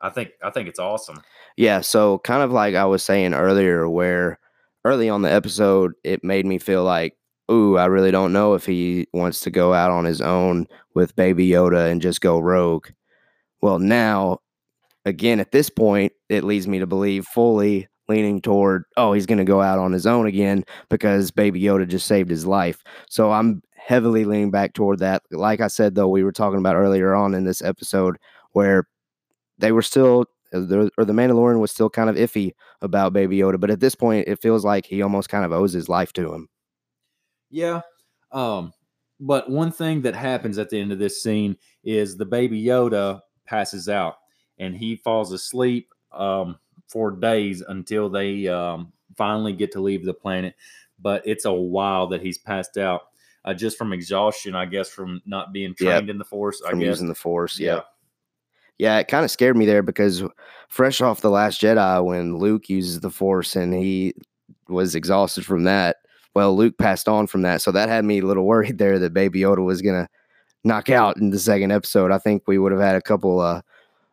I 0.00 0.10
think 0.10 0.30
I 0.42 0.50
think 0.50 0.68
it's 0.68 0.78
awesome. 0.78 1.22
Yeah, 1.56 1.80
so 1.80 2.18
kind 2.18 2.42
of 2.42 2.52
like 2.52 2.74
I 2.74 2.84
was 2.84 3.02
saying 3.02 3.34
earlier, 3.34 3.88
where 3.88 4.38
early 4.84 5.08
on 5.08 5.22
the 5.22 5.32
episode, 5.32 5.94
it 6.04 6.22
made 6.22 6.46
me 6.46 6.58
feel 6.58 6.84
like, 6.84 7.16
ooh, 7.50 7.76
I 7.78 7.86
really 7.86 8.10
don't 8.10 8.32
know 8.32 8.54
if 8.54 8.66
he 8.66 9.08
wants 9.12 9.40
to 9.42 9.50
go 9.50 9.72
out 9.72 9.90
on 9.90 10.04
his 10.04 10.20
own 10.20 10.66
with 10.94 11.16
Baby 11.16 11.48
Yoda 11.48 11.90
and 11.90 12.02
just 12.02 12.20
go 12.20 12.38
rogue. 12.38 12.88
Well, 13.62 13.78
now, 13.78 14.40
again, 15.04 15.40
at 15.40 15.50
this 15.50 15.70
point, 15.70 16.12
it 16.28 16.44
leads 16.44 16.68
me 16.68 16.78
to 16.78 16.86
believe 16.86 17.26
fully 17.26 17.88
leaning 18.08 18.40
toward, 18.40 18.84
oh, 18.96 19.12
he's 19.12 19.26
going 19.26 19.38
to 19.38 19.44
go 19.44 19.60
out 19.60 19.78
on 19.78 19.92
his 19.92 20.06
own 20.06 20.26
again 20.26 20.64
because 20.88 21.30
Baby 21.30 21.60
Yoda 21.60 21.86
just 21.86 22.06
saved 22.06 22.30
his 22.30 22.46
life. 22.46 22.82
So 23.08 23.32
I'm 23.32 23.62
heavily 23.76 24.24
leaning 24.24 24.50
back 24.50 24.74
toward 24.74 24.98
that. 25.00 25.22
Like 25.30 25.60
I 25.60 25.68
said, 25.68 25.94
though, 25.94 26.08
we 26.08 26.24
were 26.24 26.32
talking 26.32 26.58
about 26.58 26.76
earlier 26.76 27.14
on 27.14 27.34
in 27.34 27.44
this 27.44 27.62
episode 27.62 28.16
where 28.52 28.88
they 29.58 29.72
were 29.72 29.82
still 29.82 30.26
uh, 30.52 30.88
or 30.96 31.04
the 31.04 31.12
Mandalorian 31.12 31.60
was 31.60 31.70
still 31.70 31.90
kind 31.90 32.08
of 32.08 32.16
iffy 32.16 32.52
about 32.80 33.12
Baby 33.12 33.38
Yoda, 33.38 33.58
but 33.58 33.70
at 33.70 33.80
this 33.80 33.94
point, 33.94 34.28
it 34.28 34.40
feels 34.40 34.64
like 34.64 34.86
he 34.86 35.02
almost 35.02 35.28
kind 35.28 35.44
of 35.44 35.52
owes 35.52 35.72
his 35.72 35.88
life 35.88 36.12
to 36.14 36.32
him. 36.32 36.48
Yeah. 37.50 37.80
Um, 38.32 38.72
but 39.18 39.50
one 39.50 39.72
thing 39.72 40.02
that 40.02 40.14
happens 40.14 40.58
at 40.58 40.70
the 40.70 40.80
end 40.80 40.92
of 40.92 40.98
this 40.98 41.22
scene 41.22 41.56
is 41.82 42.16
the 42.16 42.26
baby 42.26 42.62
Yoda 42.62 43.20
passes 43.46 43.88
out 43.88 44.16
and 44.58 44.76
he 44.76 44.96
falls 44.96 45.32
asleep 45.32 45.88
um, 46.12 46.58
for 46.88 47.10
days 47.10 47.62
until 47.68 48.08
they 48.08 48.46
um, 48.48 48.92
finally 49.16 49.52
get 49.52 49.72
to 49.72 49.80
leave 49.80 50.04
the 50.04 50.14
planet. 50.14 50.54
But 51.00 51.26
it's 51.26 51.44
a 51.44 51.52
while 51.52 52.06
that 52.08 52.22
he's 52.22 52.38
passed 52.38 52.78
out 52.78 53.02
uh, 53.44 53.54
just 53.54 53.76
from 53.78 53.92
exhaustion, 53.92 54.54
I 54.54 54.66
guess, 54.66 54.88
from 54.88 55.20
not 55.26 55.52
being 55.52 55.70
Yep. 55.70 55.76
trained 55.78 56.10
in 56.10 56.18
the 56.18 56.24
Force. 56.24 56.62
I 56.66 56.70
from 56.70 56.78
guess. 56.80 56.86
using 56.88 57.08
the 57.08 57.14
Force. 57.14 57.58
yeah. 57.60 57.74
Yeah, 57.74 57.80
yeah, 58.78 58.98
it 58.98 59.08
kind 59.08 59.24
of 59.24 59.30
scared 59.30 59.56
me 59.56 59.66
there 59.66 59.82
because 59.82 60.22
fresh 60.68 61.00
off 61.00 61.20
the 61.20 61.30
Last 61.30 61.60
Jedi, 61.60 62.04
when 62.04 62.36
Luke 62.38 62.68
uses 62.68 63.00
the 63.00 63.10
Force 63.10 63.56
and 63.56 63.72
he 63.74 64.14
was 64.68 64.94
exhausted 64.94 65.44
from 65.46 65.64
that, 65.64 65.96
well, 66.34 66.54
Luke 66.56 66.76
passed 66.76 67.08
on 67.08 67.26
from 67.26 67.42
that, 67.42 67.62
so 67.62 67.72
that 67.72 67.88
had 67.88 68.04
me 68.04 68.18
a 68.18 68.26
little 68.26 68.44
worried 68.44 68.76
there 68.78 68.98
that 68.98 69.14
Baby 69.14 69.40
Yoda 69.40 69.64
was 69.64 69.80
gonna 69.80 70.08
knock 70.64 70.90
out 70.90 71.16
in 71.16 71.30
the 71.30 71.38
second 71.38 71.70
episode. 71.72 72.10
I 72.10 72.18
think 72.18 72.42
we 72.46 72.58
would 72.58 72.72
have 72.72 72.80
had 72.80 72.96
a 72.96 73.00
couple 73.00 73.40
uh, 73.40 73.62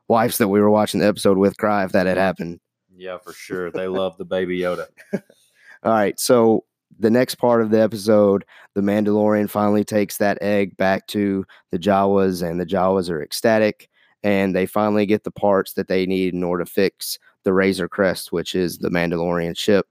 wives 0.08 0.38
that 0.38 0.48
we 0.48 0.62
were 0.62 0.70
watching 0.70 1.00
the 1.02 1.08
episode 1.08 1.38
with 1.38 1.58
cry 1.58 1.84
if 1.84 1.92
that 1.94 2.06
had 2.08 2.18
happened. 2.18 2.60
Yeah, 2.96 3.18
for 3.18 3.34
sure. 3.34 3.72
They 3.72 3.88
love 3.88 4.18
the 4.18 4.26
baby 4.26 4.60
Yoda. 4.60 4.88
All 5.84 5.92
right, 5.92 6.20
so 6.20 6.66
the 7.00 7.10
next 7.10 7.36
part 7.36 7.62
of 7.62 7.72
the 7.72 7.82
episode, 7.82 8.46
the 8.76 8.82
Mandalorian 8.82 9.50
finally 9.50 9.84
takes 9.84 10.18
that 10.18 10.38
egg 10.42 10.78
back 10.78 11.08
to 11.08 11.46
the 11.72 11.80
Jawas, 11.80 12.48
and 12.48 12.60
the 12.60 12.66
Jawas 12.66 13.10
are 13.10 13.22
ecstatic. 13.24 13.90
and 14.24 14.56
they 14.56 14.66
finally 14.66 15.06
get 15.06 15.24
the 15.24 15.32
parts 15.32 15.74
that 15.74 15.88
they 15.88 16.06
need 16.06 16.34
in 16.34 16.44
order 16.44 16.64
to 16.64 16.72
fix 16.72 17.20
the 17.44 17.52
Razor 17.54 17.90
Crest, 17.90 18.32
which 18.32 18.56
is 18.56 18.78
the 18.78 18.90
Mandalorian 18.90 19.58
ship. 19.58 19.86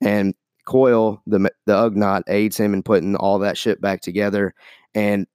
And 0.00 0.34
Coil, 0.66 1.20
the 1.26 1.50
the 1.66 1.74
Ugnaught, 1.74 2.22
aids 2.28 2.56
him 2.56 2.72
in 2.74 2.82
putting 2.82 3.16
all 3.16 3.38
that 3.40 3.58
shit 3.58 3.80
back 3.80 4.00
together. 4.00 4.54
And 4.94 5.26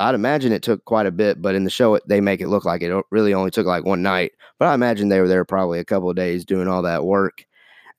I'd 0.00 0.14
imagine 0.14 0.52
it 0.52 0.62
took 0.62 0.84
quite 0.84 1.06
a 1.06 1.10
bit, 1.10 1.42
but 1.42 1.54
in 1.54 1.64
the 1.64 1.70
show, 1.70 1.98
they 2.06 2.20
make 2.20 2.40
it 2.40 2.48
look 2.48 2.64
like 2.64 2.82
it 2.82 3.04
really 3.10 3.34
only 3.34 3.50
took 3.50 3.66
like 3.66 3.84
one 3.84 4.02
night. 4.02 4.32
But 4.58 4.68
I 4.68 4.74
imagine 4.74 5.08
they 5.08 5.20
were 5.20 5.28
there 5.28 5.44
probably 5.44 5.80
a 5.80 5.84
couple 5.84 6.08
of 6.08 6.16
days 6.16 6.44
doing 6.44 6.68
all 6.68 6.82
that 6.82 7.04
work. 7.04 7.44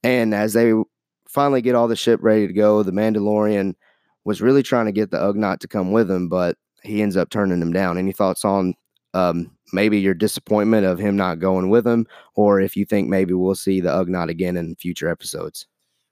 And 0.03 0.34
as 0.34 0.53
they 0.53 0.74
finally 1.27 1.62
get 1.62 1.75
all 1.75 1.88
the 1.89 1.96
ship 1.96 2.20
ready 2.24 2.48
to 2.48 2.53
go, 2.53 2.84
the 2.84 2.91
Mandalorian 2.91 3.75
was 4.24 4.41
really 4.41 4.63
trying 4.63 4.86
to 4.86 4.91
get 4.91 5.12
the 5.12 5.18
Ugnaught 5.18 5.60
to 5.60 5.68
come 5.68 5.91
with 5.91 6.10
him, 6.10 6.29
but 6.29 6.58
he 6.84 7.01
ends 7.01 7.18
up 7.18 7.29
turning 7.29 7.62
him 7.62 7.74
down. 7.74 7.98
Any 7.98 8.13
thoughts 8.13 8.46
on 8.46 8.75
um, 9.13 9.51
maybe 9.74 10.00
your 10.00 10.13
disappointment 10.13 10.86
of 10.86 11.00
him 11.00 11.18
not 11.18 11.39
going 11.39 11.70
with 11.70 11.86
him, 11.86 12.08
or 12.36 12.62
if 12.62 12.77
you 12.77 12.86
think 12.86 13.10
maybe 13.10 13.34
we'll 13.34 13.56
see 13.56 13.82
the 13.82 13.89
Ugnaught 13.89 14.29
again 14.29 14.56
in 14.56 14.75
future 14.75 15.10
episodes? 15.10 15.68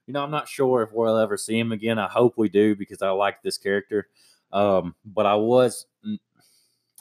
You 0.06 0.14
know, 0.14 0.24
I'm 0.24 0.32
not 0.32 0.48
sure 0.48 0.84
if 0.84 0.90
we'll 0.94 1.18
ever 1.18 1.38
see 1.38 1.60
him 1.60 1.72
again. 1.72 2.00
I 2.00 2.08
hope 2.08 2.36
we 2.38 2.50
do 2.50 2.76
because 2.76 3.02
I 3.02 3.10
like 3.10 3.42
this 3.42 3.58
character. 3.58 4.08
Um, 4.52 4.96
but 5.06 5.26
I 5.26 5.36
was 5.36 5.86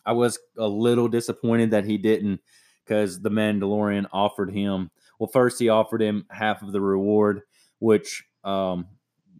I 0.05 0.13
was 0.13 0.39
a 0.57 0.67
little 0.67 1.09
disappointed 1.09 1.71
that 1.73 1.85
he 1.85 1.99
didn't 1.99 2.41
because 2.85 3.21
the 3.21 3.31
Mandalorian 3.31 4.07
offered 4.13 4.51
him 4.51 4.91
well 5.19 5.31
first 5.33 5.59
he 5.59 5.69
offered 5.69 6.03
him 6.03 6.27
half 6.31 6.63
of 6.63 6.73
the 6.73 6.81
reward, 6.81 7.43
which 7.79 8.25
um, 8.45 8.87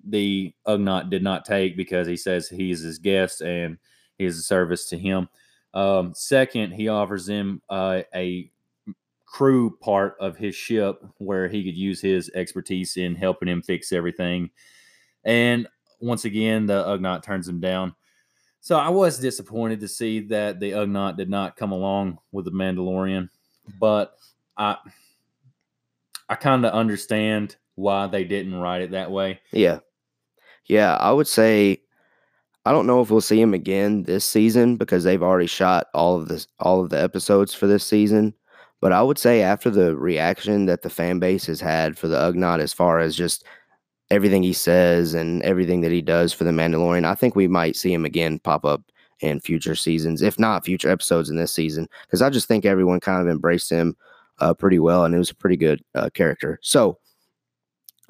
the 0.07 0.53
Ugnaught 0.67 1.11
did 1.11 1.23
not 1.23 1.45
take 1.45 1.77
because 1.77 2.07
he 2.07 2.17
says 2.17 2.49
he's 2.49 2.81
his 2.81 2.99
guest 2.99 3.41
and 3.41 3.79
he 4.19 4.25
is 4.25 4.39
a 4.39 4.43
service 4.43 4.89
to 4.91 4.99
him. 4.99 5.29
Um, 5.75 6.13
second, 6.15 6.73
he 6.73 6.89
offers 6.89 7.29
him 7.29 7.61
uh, 7.69 8.03
a 8.15 8.51
crew 9.27 9.77
part 9.83 10.17
of 10.21 10.37
his 10.37 10.55
ship 10.55 11.05
where 11.19 11.49
he 11.49 11.65
could 11.65 11.77
use 11.77 12.01
his 12.01 12.31
expertise 12.35 12.97
in 12.97 13.15
helping 13.15 13.49
him 13.49 13.61
fix 13.61 13.93
everything. 13.93 14.51
And 15.25 15.67
once 16.01 16.25
again, 16.25 16.67
the 16.67 16.85
Ugnaught 16.85 17.23
turns 17.23 17.49
him 17.49 17.61
down. 17.61 17.95
So 18.61 18.77
I 18.77 18.89
was 18.89 19.19
disappointed 19.19 19.81
to 19.81 19.89
see 19.89 20.21
that 20.27 20.59
the 20.59 20.73
Ugnaught 20.73 21.17
did 21.17 21.31
not 21.31 21.57
come 21.57 21.73
along 21.73 22.19
with 22.33 22.45
the 22.45 22.51
Mandalorian, 22.51 23.29
but 23.79 24.17
I 24.57 24.77
I 26.29 26.35
kind 26.35 26.67
of 26.67 26.73
understand 26.73 27.57
why 27.77 28.09
they 28.09 28.25
didn't 28.25 28.57
write 28.57 28.83
it 28.83 28.91
that 28.91 29.11
way. 29.11 29.41
Yeah. 29.53 29.79
Yeah, 30.67 30.97
I 30.97 31.13
would 31.13 31.29
say 31.29 31.81
I 32.65 32.73
don't 32.73 32.89
know 32.89 33.01
if 33.01 33.11
we'll 33.11 33.21
see 33.21 33.41
him 33.41 33.55
again 33.55 34.03
this 34.03 34.25
season 34.25 34.77
because 34.77 35.05
they've 35.05 35.23
already 35.23 35.47
shot 35.47 35.87
all 35.95 36.17
of 36.17 36.27
this 36.27 36.49
all 36.59 36.81
of 36.81 36.91
the 36.91 37.01
episodes 37.01 37.55
for 37.55 37.69
this 37.69 37.85
season. 37.85 38.35
But 38.81 38.93
I 38.93 39.03
would 39.03 39.19
say 39.19 39.43
after 39.43 39.71
the 39.71 39.97
reaction 39.97 40.67
that 40.67 40.83
the 40.83 40.91
fan 40.91 41.21
base 41.21 41.47
has 41.47 41.61
had 41.61 41.97
for 41.97 42.09
the 42.09 42.19
Ugnaught 42.19 42.59
as 42.59 42.73
far 42.73 42.99
as 42.99 43.15
just 43.15 43.45
everything 44.11 44.43
he 44.43 44.53
says 44.53 45.15
and 45.15 45.43
everything 45.43 45.81
that 45.81 45.93
he 45.93 46.03
does 46.03 46.33
for 46.33 46.45
the 46.45 46.51
Mandalorian, 46.51 47.05
I 47.05 47.15
think 47.15 47.35
we 47.35 47.49
might 47.49 47.77
see 47.77 47.93
him 47.93 48.05
again 48.05 48.39
pop 48.39 48.65
up 48.65 48.83
in 49.21 49.41
future 49.41 49.75
seasons, 49.75 50.23
if 50.23 50.39
not 50.39 50.65
future 50.65 50.91
episodes 50.91 51.31
in 51.31 51.37
this 51.37 51.53
season, 51.53 51.89
because 52.07 52.23
I 52.23 52.31
just 52.31 52.49
think 52.49 52.65
everyone 52.65 53.01
kind 53.01 53.23
of 53.23 53.29
embraced 53.29 53.71
him 53.71 53.97
uh, 54.39 54.55
pretty 54.55 54.79
well, 54.79 55.05
and 55.05 55.15
it 55.15 55.19
was 55.19 55.31
a 55.31 55.35
pretty 55.37 55.57
good 55.57 55.83
uh, 55.95 56.11
character. 56.13 56.59
So 56.63 56.99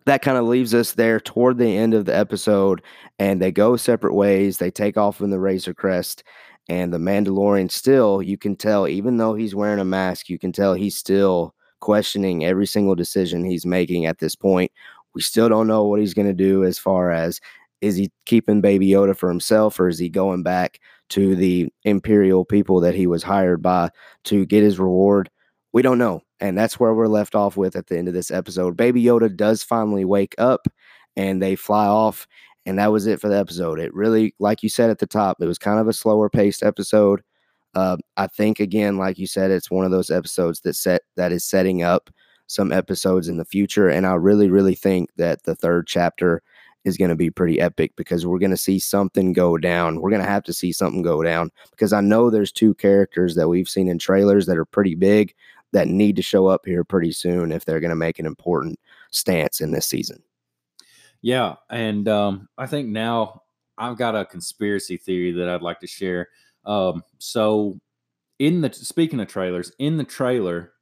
that 0.05 0.23
kind 0.23 0.38
of 0.38 0.47
leaves 0.47 0.75
us 0.75 0.93
there 0.93 1.21
toward 1.21 1.59
the 1.59 1.76
end 1.76 1.95
of 1.95 2.05
the 2.05 2.17
episode, 2.17 2.83
and 3.19 3.41
they 3.41 3.53
go 3.53 3.76
separate 3.76 4.15
ways. 4.15 4.59
They 4.59 4.71
take 4.71 4.97
off 4.97 5.21
in 5.21 5.31
the 5.31 5.38
Razor 5.38 5.75
Crest, 5.75 6.25
and 6.69 6.93
the 6.93 6.99
Mandalorian 6.99 7.71
still, 7.71 8.21
you 8.21 8.37
can 8.37 8.57
tell, 8.57 8.88
even 8.88 9.17
though 9.17 9.35
he's 9.35 9.55
wearing 9.55 9.79
a 9.79 9.85
mask, 9.85 10.29
you 10.29 10.38
can 10.38 10.53
tell 10.53 10.75
he's 10.75 10.97
still 10.97 11.55
questioning 11.81 12.45
every 12.45 12.67
single 12.67 12.95
decision 12.95 13.45
he's 13.45 13.67
making 13.67 14.07
at 14.07 14.19
this 14.19 14.35
point. 14.35 14.73
We 15.16 15.23
still 15.23 15.49
don't 15.49 15.66
know 15.66 15.85
what 15.85 15.99
he's 15.99 16.12
going 16.12 16.28
to 16.28 16.35
do 16.35 16.62
as 16.62 16.78
far 16.78 17.11
as 17.11 17.40
is 17.80 17.96
he 17.96 18.12
keeping 18.26 18.61
Baby 18.61 18.88
Yoda 18.88 19.16
for 19.16 19.30
himself 19.30 19.80
or 19.80 19.88
is 19.88 19.99
he 19.99 20.11
going 20.11 20.42
back 20.42 20.78
to 21.08 21.35
the 21.35 21.73
Imperial 21.85 22.44
people 22.44 22.80
that 22.80 22.94
he 22.94 23.06
was 23.06 23.23
hired 23.23 23.62
by 23.62 23.88
to 24.25 24.45
get 24.45 24.62
his 24.62 24.78
reward? 24.78 25.30
We 25.73 25.80
don't 25.80 25.97
know. 25.97 26.21
And 26.38 26.58
that's 26.58 26.78
where 26.78 26.93
we're 26.93 27.06
left 27.06 27.34
off 27.34 27.56
with 27.56 27.76
at 27.76 27.86
the 27.86 27.97
end 27.97 28.08
of 28.08 28.14
this 28.14 28.30
episode. 28.30 28.76
Baby 28.76 29.02
Yoda 29.02 29.34
does 29.34 29.62
finally 29.62 30.04
wake 30.04 30.34
up 30.36 30.69
and 31.17 31.41
they 31.41 31.56
fly 31.56 31.86
off. 31.86 32.26
And 32.67 32.78
that 32.78 32.93
was 32.93 33.06
it 33.06 33.19
for 33.19 33.30
the 33.30 33.38
episode. 33.38 33.80
It 33.80 33.95
really, 33.95 34.34
like 34.38 34.62
you 34.62 34.69
said 34.69 34.91
at 34.91 34.99
the 34.99 35.06
top, 35.06 35.38
it 35.41 35.47
was 35.47 35.56
kind 35.56 35.80
of 35.80 35.88
a 35.88 35.95
slower 35.95 36.28
paced 36.28 36.62
episode. 36.62 37.23
Uh, 37.75 37.97
I 38.19 38.26
think 38.26 38.60
again, 38.60 38.99
like 38.99 39.19
you 39.19 39.26
said, 39.26 39.50
it's 39.50 39.71
one 39.71 39.86
of 39.86 39.91
those 39.91 40.10
episodes 40.10 40.60
that 40.60 40.76
set 40.76 41.00
that 41.17 41.32
is 41.32 41.43
setting 41.43 41.82
up 41.82 42.10
some 42.47 42.73
episodes 42.73 43.28
in 43.28 43.37
the 43.37 43.45
future. 43.45 43.89
And 43.89 44.06
I 44.06 44.15
really, 44.15 44.50
really 44.50 44.75
think 44.75 45.11
that 45.17 45.43
the 45.45 45.54
third 45.54 45.87
chapter 45.87 46.43
is 46.85 46.97
going 46.97 47.11
to 47.11 47.17
be 47.17 47.30
pretty 47.30 47.61
epic 47.61 47.93
because 47.97 48.25
we're 48.25 48.39
going 48.39 48.52
to 48.52 48.56
see 48.56 48.78
something 48.78 49.32
go 49.32 49.59
down. 49.59 50.00
We're 50.00 50.11
going 50.11 50.23
to 50.23 50.28
have 50.28 50.45
to 50.45 50.52
see 50.52 50.71
something 50.71 51.02
go 51.02 51.23
down 51.23 51.50
because 51.73 51.93
I 51.93 52.00
know 52.00 52.30
there's 52.30 52.52
two 52.52 52.75
characters 52.75 53.35
that 53.35 53.49
we've 53.49 53.69
seen 53.69 53.89
in 53.89 53.99
trailers 53.99 54.47
that 54.47 54.56
are 54.56 54.65
pretty 54.65 54.95
big 54.95 55.35
that 55.73 55.89
need 55.89 56.15
to 56.17 56.23
show 56.23 56.47
up 56.47 56.65
here 56.65 56.85
pretty 56.85 57.11
soon 57.11 57.50
if 57.50 57.65
they're 57.65 57.80
going 57.80 57.91
to 57.91 57.97
make 57.97 58.21
an 58.21 58.26
important 58.26 58.78
stance 59.11 59.61
in 59.61 59.73
this 59.73 59.87
season. 59.87 60.23
Yeah. 61.23 61.56
And 61.71 62.09
um, 62.09 62.49
I 62.56 62.67
think 62.67 62.89
now 62.89 63.43
I've 63.76 63.99
got 63.99 64.15
a 64.15 64.25
conspiracy 64.25 64.97
theory 64.97 65.32
that 65.32 65.49
I'd 65.49 65.63
like 65.63 65.80
to 65.80 65.87
share. 65.89 66.28
Um, 66.65 67.02
so, 67.19 67.80
in 68.39 68.61
the 68.61 68.73
speaking 68.73 69.19
of 69.19 69.28
trailers, 69.28 69.73
in 69.78 69.97
the 69.97 70.04
trailer, 70.04 70.73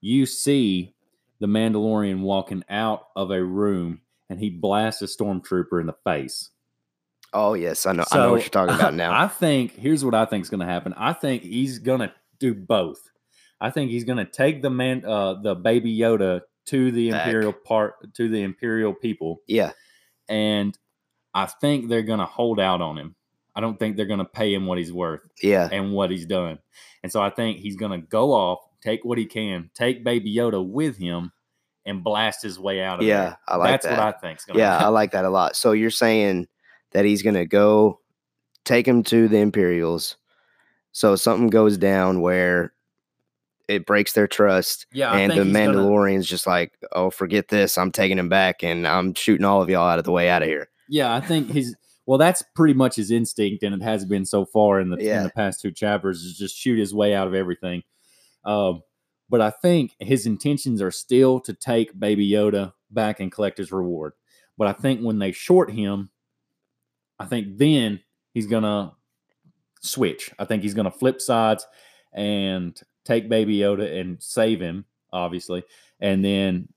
you 0.00 0.26
see 0.26 0.94
the 1.40 1.46
Mandalorian 1.46 2.20
walking 2.20 2.64
out 2.68 3.06
of 3.16 3.30
a 3.30 3.42
room 3.42 4.00
and 4.28 4.38
he 4.38 4.50
blasts 4.50 5.02
a 5.02 5.06
stormtrooper 5.06 5.80
in 5.80 5.86
the 5.86 5.96
face. 6.04 6.50
Oh 7.32 7.54
yes, 7.54 7.86
I 7.86 7.92
know. 7.92 8.04
So, 8.08 8.18
I 8.18 8.26
know 8.26 8.32
what 8.32 8.40
you're 8.42 8.48
talking 8.50 8.74
about 8.74 8.94
now. 8.94 9.12
I 9.18 9.28
think 9.28 9.74
here's 9.76 10.04
what 10.04 10.14
I 10.14 10.24
think 10.24 10.42
is 10.42 10.50
going 10.50 10.60
to 10.60 10.66
happen. 10.66 10.94
I 10.96 11.12
think 11.12 11.42
he's 11.42 11.78
going 11.78 12.00
to 12.00 12.12
do 12.38 12.54
both. 12.54 13.00
I 13.60 13.70
think 13.70 13.90
he's 13.90 14.04
going 14.04 14.18
to 14.18 14.24
take 14.24 14.62
the 14.62 14.70
man, 14.70 15.04
uh, 15.04 15.34
the 15.34 15.54
baby 15.54 15.96
Yoda 15.96 16.40
to 16.66 16.90
the 16.90 17.10
Back. 17.10 17.26
imperial 17.26 17.52
part 17.52 18.14
to 18.14 18.28
the 18.28 18.42
imperial 18.42 18.94
people. 18.94 19.42
Yeah, 19.46 19.72
and 20.28 20.76
I 21.34 21.46
think 21.46 21.88
they're 21.88 22.02
going 22.02 22.18
to 22.20 22.26
hold 22.26 22.58
out 22.58 22.80
on 22.80 22.98
him. 22.98 23.14
I 23.54 23.60
don't 23.60 23.78
think 23.78 23.96
they're 23.96 24.06
going 24.06 24.18
to 24.20 24.24
pay 24.24 24.54
him 24.54 24.66
what 24.66 24.78
he's 24.78 24.92
worth. 24.92 25.20
Yeah, 25.42 25.68
and 25.70 25.92
what 25.92 26.10
he's 26.10 26.26
done. 26.26 26.58
And 27.02 27.12
so 27.12 27.22
I 27.22 27.30
think 27.30 27.58
he's 27.58 27.76
going 27.76 28.00
to 28.00 28.06
go 28.06 28.32
off, 28.32 28.60
take 28.82 29.04
what 29.04 29.18
he 29.18 29.26
can, 29.26 29.70
take 29.74 30.04
Baby 30.04 30.34
Yoda 30.34 30.66
with 30.66 30.96
him, 30.96 31.32
and 31.86 32.04
blast 32.04 32.42
his 32.42 32.58
way 32.58 32.82
out 32.82 33.00
of 33.00 33.06
yeah, 33.06 33.20
there. 33.20 33.38
I 33.48 33.56
like 33.56 33.70
That's 33.70 33.86
that. 33.86 33.98
what 33.98 34.16
I 34.16 34.18
think. 34.18 34.38
Yeah, 34.54 34.72
happen. 34.72 34.86
I 34.86 34.88
like 34.88 35.12
that 35.12 35.24
a 35.24 35.30
lot. 35.30 35.56
So 35.56 35.72
you're 35.72 35.90
saying 35.90 36.46
that 36.92 37.04
he's 37.04 37.22
going 37.22 37.34
to 37.34 37.46
go 37.46 38.00
take 38.64 38.86
him 38.86 39.02
to 39.04 39.28
the 39.28 39.38
Imperials. 39.38 40.16
So 40.92 41.16
something 41.16 41.48
goes 41.48 41.78
down 41.78 42.20
where 42.20 42.72
it 43.68 43.86
breaks 43.86 44.12
their 44.12 44.26
trust. 44.26 44.86
Yeah, 44.92 45.12
and 45.12 45.32
the 45.32 45.44
Mandalorian's 45.44 46.14
gonna... 46.14 46.22
just 46.22 46.46
like, 46.46 46.72
oh, 46.92 47.10
forget 47.10 47.48
this. 47.48 47.78
I'm 47.78 47.92
taking 47.92 48.18
him 48.18 48.28
back, 48.28 48.62
and 48.64 48.86
I'm 48.86 49.14
shooting 49.14 49.44
all 49.44 49.62
of 49.62 49.70
y'all 49.70 49.88
out 49.88 50.00
of 50.00 50.04
the 50.04 50.12
way 50.12 50.28
out 50.28 50.42
of 50.42 50.48
here. 50.48 50.68
Yeah, 50.88 51.14
I 51.14 51.20
think 51.20 51.50
he's 51.50 51.76
well. 52.04 52.18
That's 52.18 52.42
pretty 52.56 52.74
much 52.74 52.96
his 52.96 53.12
instinct, 53.12 53.62
and 53.62 53.72
it 53.72 53.82
has 53.82 54.04
been 54.04 54.26
so 54.26 54.44
far 54.44 54.80
in 54.80 54.90
the 54.90 54.96
yeah. 54.98 55.18
in 55.18 55.24
the 55.24 55.30
past 55.30 55.60
two 55.60 55.70
chapters. 55.70 56.24
Is 56.24 56.36
just 56.36 56.56
shoot 56.56 56.80
his 56.80 56.92
way 56.92 57.14
out 57.14 57.28
of 57.28 57.34
everything. 57.34 57.84
Um, 58.44 58.82
but 59.28 59.40
I 59.40 59.50
think 59.50 59.94
his 60.00 60.26
intentions 60.26 60.82
are 60.82 60.90
still 60.90 61.40
to 61.40 61.54
take 61.54 61.98
Baby 61.98 62.28
Yoda 62.28 62.72
back 62.90 63.20
and 63.20 63.30
collect 63.30 63.58
his 63.58 63.72
reward. 63.72 64.12
But 64.58 64.68
I 64.68 64.72
think 64.72 65.00
when 65.00 65.18
they 65.18 65.32
short 65.32 65.70
him, 65.70 66.10
I 67.18 67.26
think 67.26 67.58
then 67.58 68.00
he's 68.34 68.46
gonna 68.46 68.92
switch. 69.80 70.32
I 70.38 70.44
think 70.44 70.62
he's 70.62 70.74
gonna 70.74 70.90
flip 70.90 71.20
sides 71.20 71.66
and 72.12 72.78
take 73.04 73.28
Baby 73.28 73.58
Yoda 73.58 74.00
and 74.00 74.22
save 74.22 74.60
him, 74.60 74.84
obviously, 75.12 75.62
and 76.00 76.24
then 76.24 76.68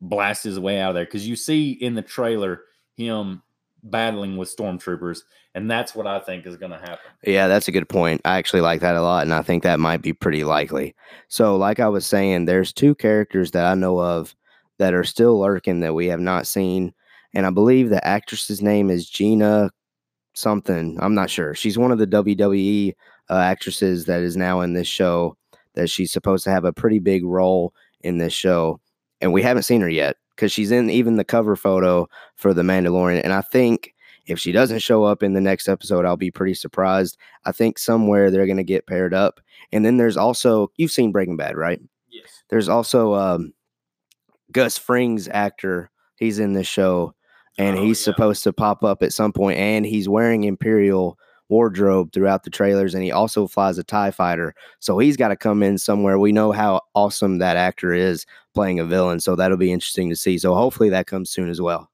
blast 0.00 0.44
his 0.44 0.58
way 0.58 0.80
out 0.80 0.90
of 0.90 0.94
there. 0.94 1.04
Because 1.04 1.28
you 1.28 1.36
see 1.36 1.72
in 1.72 1.94
the 1.94 2.02
trailer 2.02 2.62
him 2.96 3.42
battling 3.84 4.36
with 4.36 4.54
stormtroopers, 4.54 5.20
and 5.54 5.70
that's 5.70 5.94
what 5.94 6.06
I 6.06 6.18
think 6.18 6.46
is 6.46 6.56
going 6.56 6.72
to 6.72 6.78
happen. 6.78 7.10
Yeah, 7.24 7.46
that's 7.46 7.68
a 7.68 7.72
good 7.72 7.88
point. 7.88 8.20
I 8.24 8.38
actually 8.38 8.62
like 8.62 8.80
that 8.80 8.96
a 8.96 9.02
lot, 9.02 9.22
and 9.22 9.34
I 9.34 9.42
think 9.42 9.62
that 9.62 9.78
might 9.78 10.02
be 10.02 10.12
pretty 10.12 10.44
likely. 10.44 10.94
So, 11.28 11.56
like 11.56 11.80
I 11.80 11.88
was 11.88 12.06
saying, 12.06 12.44
there's 12.44 12.72
two 12.72 12.94
characters 12.94 13.52
that 13.52 13.64
I 13.64 13.74
know 13.74 14.00
of 14.00 14.34
that 14.78 14.94
are 14.94 15.04
still 15.04 15.38
lurking 15.38 15.80
that 15.80 15.94
we 15.94 16.06
have 16.06 16.20
not 16.20 16.46
seen, 16.46 16.92
and 17.34 17.46
I 17.46 17.50
believe 17.50 17.90
the 17.90 18.04
actress's 18.06 18.62
name 18.62 18.90
is 18.90 19.08
Gina 19.08 19.70
something. 20.34 20.98
I'm 21.00 21.14
not 21.14 21.30
sure. 21.30 21.54
She's 21.54 21.78
one 21.78 21.92
of 21.92 21.98
the 21.98 22.06
WWE 22.06 22.94
uh, 23.30 23.38
actresses 23.38 24.06
that 24.06 24.22
is 24.22 24.36
now 24.36 24.60
in 24.60 24.72
this 24.72 24.88
show. 24.88 25.36
That 25.74 25.90
she's 25.90 26.12
supposed 26.12 26.44
to 26.44 26.50
have 26.50 26.64
a 26.64 26.72
pretty 26.72 27.00
big 27.00 27.24
role 27.24 27.74
in 28.02 28.18
this 28.18 28.32
show, 28.32 28.80
and 29.20 29.32
we 29.32 29.42
haven't 29.42 29.64
seen 29.64 29.80
her 29.80 29.88
yet 29.88 30.16
because 30.34 30.52
she's 30.52 30.70
in 30.70 30.90
even 30.90 31.16
the 31.16 31.24
cover 31.24 31.56
photo 31.56 32.08
for 32.36 32.52
the 32.54 32.62
Mandalorian. 32.62 33.22
And 33.24 33.32
I 33.32 33.40
think 33.40 33.94
If 34.26 34.38
she 34.38 34.52
doesn't 34.52 34.78
show 34.78 35.04
up 35.04 35.22
in 35.22 35.34
the 35.34 35.40
next 35.40 35.68
episode, 35.68 36.06
I'll 36.06 36.16
be 36.16 36.30
pretty 36.30 36.54
surprised. 36.54 37.18
I 37.44 37.52
think 37.52 37.78
somewhere 37.78 38.30
they're 38.30 38.46
going 38.46 38.56
to 38.56 38.64
get 38.64 38.86
paired 38.86 39.12
up. 39.12 39.38
And 39.70 39.84
then 39.84 39.98
there's 39.98 40.16
also, 40.16 40.70
you've 40.76 40.92
seen 40.92 41.12
Breaking 41.12 41.36
Bad, 41.36 41.56
right? 41.56 41.78
Yes. 42.10 42.42
There's 42.48 42.68
also 42.68 43.12
um, 43.14 43.52
Gus 44.50 44.78
Fring's 44.78 45.28
actor. 45.28 45.90
He's 46.16 46.38
in 46.38 46.54
the 46.54 46.64
show 46.64 47.12
and 47.58 47.76
Oh, 47.78 47.82
he's 47.82 48.00
yeah. 48.00 48.04
supposed 48.12 48.42
to 48.44 48.52
pop 48.52 48.82
up 48.82 49.02
at 49.02 49.12
some 49.12 49.32
point 49.32 49.58
and 49.58 49.84
he's 49.84 50.08
wearing 50.08 50.44
Imperial 50.44 51.18
wardrobe 51.48 52.12
throughout 52.12 52.44
the 52.44 52.50
trailers 52.50 52.94
and 52.94 53.04
he 53.04 53.12
also 53.12 53.46
flies 53.46 53.78
a 53.78 53.84
TIE 53.84 54.10
fighter. 54.10 54.54
So 54.80 54.98
he's 54.98 55.16
got 55.16 55.28
to 55.28 55.36
come 55.36 55.62
in 55.62 55.78
somewhere. 55.78 56.18
We 56.18 56.32
know 56.32 56.52
how 56.52 56.80
awesome 56.94 57.38
that 57.38 57.56
actor 57.56 57.92
is 57.92 58.26
playing 58.54 58.80
a 58.80 58.84
villain. 58.84 59.20
So 59.20 59.36
that'll 59.36 59.56
be 59.56 59.72
interesting 59.72 60.08
to 60.10 60.16
see. 60.16 60.38
So 60.38 60.54
hopefully 60.54 60.88
that 60.90 61.06
comes 61.06 61.30
soon 61.30 61.48
as 61.48 61.60
well. 61.60 61.90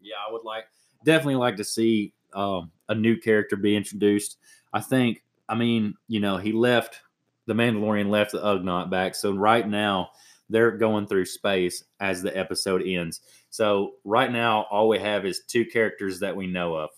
Yeah, 0.00 0.16
I 0.28 0.32
would 0.32 0.44
like 0.44 0.64
definitely 1.04 1.36
like 1.36 1.56
to 1.56 1.64
see 1.64 2.12
um, 2.34 2.70
a 2.88 2.94
new 2.94 3.16
character 3.16 3.56
be 3.56 3.76
introduced. 3.76 4.38
I 4.72 4.80
think, 4.80 5.22
I 5.48 5.54
mean, 5.54 5.94
you 6.08 6.20
know, 6.20 6.36
he 6.36 6.52
left 6.52 7.00
the 7.46 7.54
Mandalorian 7.54 8.10
left 8.10 8.32
the 8.32 8.38
Ugnaught 8.38 8.90
back, 8.90 9.14
so 9.14 9.32
right 9.32 9.66
now 9.66 10.10
they're 10.48 10.70
going 10.70 11.06
through 11.06 11.24
space 11.24 11.84
as 11.98 12.22
the 12.22 12.36
episode 12.36 12.82
ends. 12.86 13.20
So 13.50 13.94
right 14.04 14.30
now, 14.30 14.66
all 14.70 14.88
we 14.88 14.98
have 14.98 15.24
is 15.24 15.42
two 15.46 15.64
characters 15.64 16.20
that 16.20 16.36
we 16.36 16.46
know 16.46 16.74
of. 16.74 16.90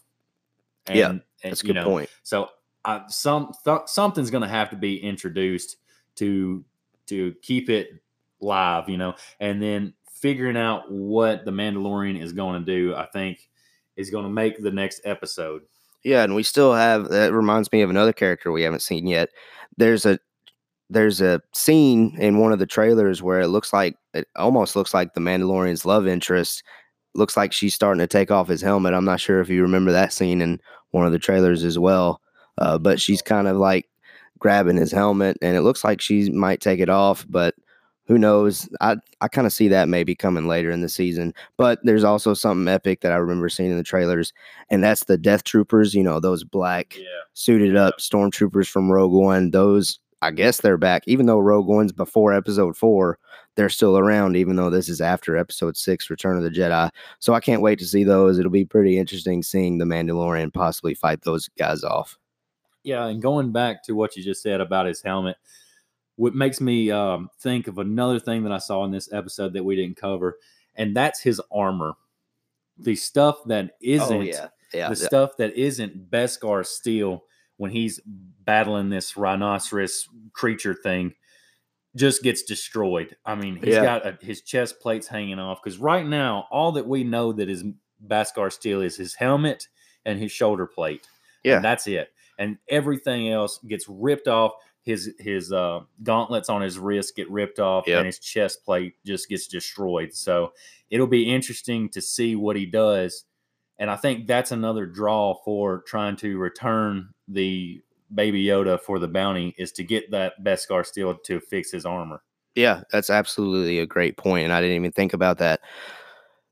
And, 0.87 0.97
Yeah, 0.97 1.11
and, 1.11 1.23
That's 1.43 1.63
a 1.63 1.67
good 1.67 1.75
know, 1.75 1.85
point. 1.85 2.11
So 2.23 2.49
uh, 2.85 3.07
some 3.09 3.53
th- 3.65 3.83
something's 3.87 4.31
going 4.31 4.43
to 4.43 4.49
have 4.49 4.71
to 4.71 4.77
be 4.77 4.97
introduced 4.97 5.77
to 6.17 6.65
to 7.07 7.35
keep 7.43 7.69
it 7.69 8.03
live, 8.41 8.89
you 8.89 8.97
know, 8.97 9.15
and 9.41 9.63
then 9.63 9.95
figuring 10.11 10.57
out 10.57 10.91
what 10.91 11.45
the 11.45 11.51
Mandalorian 11.51 12.21
is 12.21 12.33
going 12.33 12.65
to 12.65 12.67
do. 12.67 12.95
I 12.95 13.07
think 13.07 13.49
is 13.97 14.11
going 14.11 14.25
to 14.25 14.31
make 14.31 14.63
the 14.63 14.71
next 14.71 15.01
episode. 15.05 15.63
Yeah, 16.03 16.25
and 16.25 16.35
we 16.35 16.43
still 16.43 16.75
have 16.75 17.09
that 17.11 17.33
reminds 17.33 17.71
me 17.71 17.83
of 17.83 17.91
another 17.91 18.13
character 18.13 18.51
we 18.51 18.63
haven't 18.63 18.83
seen 18.83 19.07
yet. 19.07 19.31
There's 19.77 20.05
a 20.05 20.19
there's 20.91 21.21
a 21.21 21.41
scene 21.55 22.17
in 22.19 22.39
one 22.39 22.53
of 22.53 22.59
the 22.59 22.67
trailers 22.67 23.23
where 23.23 23.41
it 23.41 23.49
looks 23.49 23.73
like 23.73 23.97
it 24.13 24.29
almost 24.37 24.77
looks 24.77 24.93
like 24.93 25.15
the 25.15 25.21
Mandalorian's 25.21 25.87
love 25.87 26.07
interest 26.07 26.63
looks 27.15 27.37
like 27.37 27.53
she's 27.53 27.75
starting 27.75 28.01
to 28.01 28.07
take 28.07 28.31
off 28.31 28.49
his 28.49 28.63
helmet. 28.63 28.95
I'm 28.95 29.05
not 29.05 29.21
sure 29.21 29.41
if 29.41 29.49
you 29.49 29.63
remember 29.63 29.93
that 29.93 30.13
scene 30.13 30.41
in 30.41 30.61
one 30.91 31.07
of 31.07 31.13
the 31.13 31.19
trailers 31.19 31.65
as 31.65 31.79
well. 31.79 32.21
Uh, 32.59 32.79
but 32.79 33.01
she's 33.01 33.23
kind 33.23 33.49
of 33.49 33.57
like 33.57 33.89
grabbing 34.39 34.77
his 34.77 34.93
helmet 34.93 35.39
and 35.41 35.57
it 35.57 35.63
looks 35.63 35.85
like 35.85 36.01
she 36.01 36.31
might 36.31 36.61
take 36.61 36.81
it 36.81 36.89
off, 36.89 37.25
but 37.29 37.55
who 38.07 38.19
knows? 38.19 38.69
I, 38.81 38.97
I 39.21 39.29
kind 39.29 39.47
of 39.47 39.53
see 39.53 39.69
that 39.69 39.89
maybe 39.89 40.15
coming 40.15 40.49
later 40.49 40.71
in 40.71 40.81
the 40.81 40.89
season. 40.89 41.33
But 41.57 41.79
there's 41.85 42.05
also 42.05 42.35
something 42.35 42.69
epic 42.69 43.01
that 43.01 43.13
I 43.13 43.17
remember 43.17 43.49
seeing 43.49 43.71
in 43.71 43.77
the 43.77 43.85
trailers, 43.85 44.33
and 44.71 44.83
that's 44.83 45.05
the 45.05 45.17
Death 45.17 45.45
Troopers, 45.45 45.95
you 45.95 46.03
know, 46.03 46.19
those 46.19 46.45
black 46.45 46.97
Yeah, 46.97 47.05
suited 47.35 47.77
up 47.77 47.95
stormtroopers 48.01 48.69
from 48.69 48.91
Rogue 48.91 49.13
One. 49.13 49.53
Those, 49.53 50.01
I 50.21 50.33
guess 50.33 50.61
they're 50.61 50.77
back. 50.77 51.05
Even 51.07 51.27
though 51.27 51.39
Rogue 51.39 51.69
One's 51.69 51.93
before 51.93 52.33
episode 52.35 52.77
four, 52.77 53.19
they're 53.55 53.69
still 53.69 53.99
around, 53.99 54.37
even 54.37 54.57
though 54.57 54.71
this 54.71 54.89
is 54.89 55.01
after 55.01 55.37
episode 55.37 55.77
six, 55.77 56.09
Return 56.09 56.37
of 56.37 56.43
the 56.43 56.51
Jedi. 56.51 56.91
So 57.19 57.35
I 57.35 57.41
can't 57.41 57.63
wait 57.63 57.79
to 57.81 57.87
see 57.87 58.05
those. 58.05 58.39
It'll 58.39 58.51
be 58.51 58.65
pretty 58.65 58.99
interesting 58.99 59.43
seeing 59.43 59.79
the 59.79 59.85
Mandalorian 59.85 60.53
possibly 60.53 60.95
fight 60.95 61.23
those 61.23 61.49
guys 61.59 61.85
off. 61.85 62.19
yeah. 62.83 63.07
And 63.07 63.21
going 63.21 63.53
back 63.53 63.83
to 63.85 63.93
what 63.93 64.17
you 64.17 64.23
just 64.23 64.43
said 64.43 64.61
about 64.61 64.87
his 64.87 65.03
helmet, 65.03 65.37
what 66.17 66.35
makes 66.35 66.61
me 66.61 66.91
um, 66.91 67.29
think 67.41 67.67
of 67.69 67.79
another 67.79 68.19
thing 68.19 68.43
that 68.45 68.53
I 68.53 68.59
saw 68.59 68.85
in 68.85 68.91
this 68.91 69.13
episode 69.13 69.53
that 69.55 69.65
we 69.65 69.77
didn't 69.77 69.97
cover, 69.97 70.39
and 70.75 70.97
that's 70.97 71.21
his 71.21 71.41
armor. 71.51 71.95
The 72.79 72.97
stuff 72.97 73.39
that 73.47 73.73
isn't 73.81 74.17
oh, 74.17 74.21
yeah. 74.23 74.49
Yeah. 74.73 74.89
the 74.89 74.97
stuff 74.97 75.37
that 75.37 75.55
isn't 75.55 76.11
Beskar 76.11 76.65
steel 76.65 77.25
when 77.59 77.71
he's 77.71 78.01
battling 78.07 78.89
this 78.89 79.17
rhinoceros 79.17 80.09
creature 80.33 80.75
thing 80.75 81.15
just 81.97 82.23
gets 82.23 82.43
destroyed. 82.43 83.17
I 83.27 83.35
mean, 83.35 83.57
he's 83.57 83.75
Yeah. 83.75 83.85
got 83.85 84.07
a, 84.07 84.19
his 84.25 84.41
chest 84.43 84.81
plates 84.81 85.07
hanging 85.07 85.39
off 85.39 85.61
because 85.63 85.79
right 85.79 86.07
now 86.07 86.47
all 86.51 86.73
that 86.73 86.87
we 86.87 87.05
know 87.05 87.33
that 87.33 87.49
is 87.51 87.65
Beskar 88.07 88.53
steel 88.53 88.81
is 88.83 88.97
his 88.97 89.15
helmet 89.15 89.69
and 90.05 90.19
his 90.19 90.33
shoulder 90.33 90.67
plate. 90.67 91.07
Yeah. 91.45 91.57
and 91.57 91.65
that's 91.65 91.87
it. 91.89 92.13
And 92.39 92.59
everything 92.69 93.29
else 93.29 93.59
gets 93.67 93.89
ripped 93.89 94.29
off. 94.29 94.53
His 94.85 95.13
his 95.19 95.53
uh, 95.53 95.81
gauntlets 96.03 96.49
on 96.49 96.63
his 96.63 96.79
wrist 96.79 97.15
get 97.15 97.31
ripped 97.31 97.59
off, 97.61 97.87
Yep. 97.87 97.99
and 97.99 98.07
his 98.07 98.19
chest 98.19 98.65
plate 98.65 98.95
just 99.07 99.29
gets 99.29 99.47
destroyed. 99.47 100.13
So 100.15 100.53
it'll 100.91 101.07
be 101.07 101.31
interesting 101.33 101.89
to 101.91 102.01
see 102.01 102.35
what 102.37 102.57
he 102.57 102.67
does. 102.67 103.25
And 103.79 103.91
I 103.91 103.97
think 103.97 104.27
that's 104.27 104.51
another 104.53 104.87
draw 104.87 105.35
for 105.45 105.83
trying 105.83 106.17
to 106.17 106.37
return 106.39 107.11
the 107.29 107.81
baby 108.15 108.45
Yoda 108.45 108.81
for 108.81 108.99
the 108.99 109.09
bounty 109.09 109.55
is 109.59 109.73
to 109.73 109.85
get 109.85 110.11
that 110.11 110.35
Beskar 110.45 110.85
steel 110.87 111.15
to 111.25 111.41
fix 111.41 111.71
his 111.71 111.85
armor. 111.87 112.23
Yeah, 112.55 112.83
that's 112.91 113.11
absolutely 113.11 113.79
a 113.79 113.87
great 113.87 114.17
point, 114.17 114.45
and 114.45 114.53
I 114.53 114.61
didn't 114.61 114.77
even 114.77 114.93
think 114.93 115.13
about 115.15 115.39
that. 115.39 115.61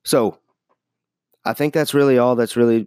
So, 0.05 0.39
I 1.45 1.53
think 1.53 1.75
that's 1.75 1.95
really 1.95 2.19
all 2.19 2.37
that's 2.37 2.57
really 2.57 2.87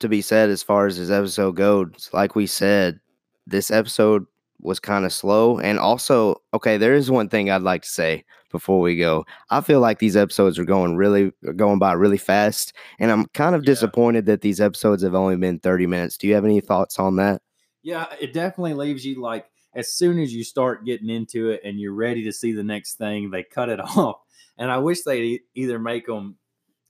to 0.00 0.08
be 0.08 0.22
said 0.22 0.50
as 0.50 0.62
far 0.62 0.86
as 0.86 0.96
this 0.98 1.10
episode 1.10 1.56
goes. 1.56 2.10
Like 2.12 2.34
we 2.34 2.46
said, 2.46 3.00
this 3.46 3.70
episode 3.70 4.24
was 4.60 4.78
kind 4.80 5.04
of 5.04 5.12
slow, 5.12 5.58
and 5.58 5.78
also, 5.78 6.36
okay, 6.54 6.76
there 6.76 6.94
is 6.94 7.10
one 7.10 7.28
thing 7.28 7.50
I'd 7.50 7.62
like 7.62 7.82
to 7.82 7.88
say 7.88 8.24
before 8.52 8.80
we 8.80 8.96
go. 8.96 9.24
I 9.50 9.60
feel 9.60 9.80
like 9.80 9.98
these 9.98 10.16
episodes 10.16 10.58
are 10.58 10.64
going 10.64 10.96
really 10.96 11.32
going 11.56 11.78
by 11.80 11.94
really 11.94 12.18
fast, 12.18 12.72
and 13.00 13.10
I'm 13.10 13.26
kind 13.34 13.54
of 13.56 13.62
Yeah. 13.62 13.66
disappointed 13.72 14.26
that 14.26 14.40
these 14.42 14.60
episodes 14.60 15.02
have 15.02 15.14
only 15.16 15.36
been 15.36 15.58
30 15.58 15.86
minutes. 15.86 16.16
Do 16.16 16.28
you 16.28 16.34
have 16.34 16.44
any 16.44 16.60
thoughts 16.60 16.98
on 16.98 17.16
that? 17.16 17.42
Yeah, 17.82 18.06
it 18.20 18.32
definitely 18.32 18.74
leaves 18.74 19.04
you 19.04 19.20
like 19.20 19.46
as 19.74 19.92
soon 19.92 20.18
as 20.18 20.34
you 20.34 20.44
start 20.44 20.84
getting 20.84 21.08
into 21.08 21.50
it 21.50 21.62
and 21.64 21.80
you're 21.80 21.94
ready 21.94 22.24
to 22.24 22.32
see 22.32 22.52
the 22.52 22.62
next 22.62 22.94
thing, 22.94 23.30
they 23.30 23.42
cut 23.42 23.68
it 23.68 23.80
off. 23.96 24.20
And 24.58 24.70
I 24.70 24.78
wish 24.78 25.02
they'd 25.02 25.24
e- 25.24 25.40
either 25.54 25.78
make 25.78 26.06
them 26.06 26.36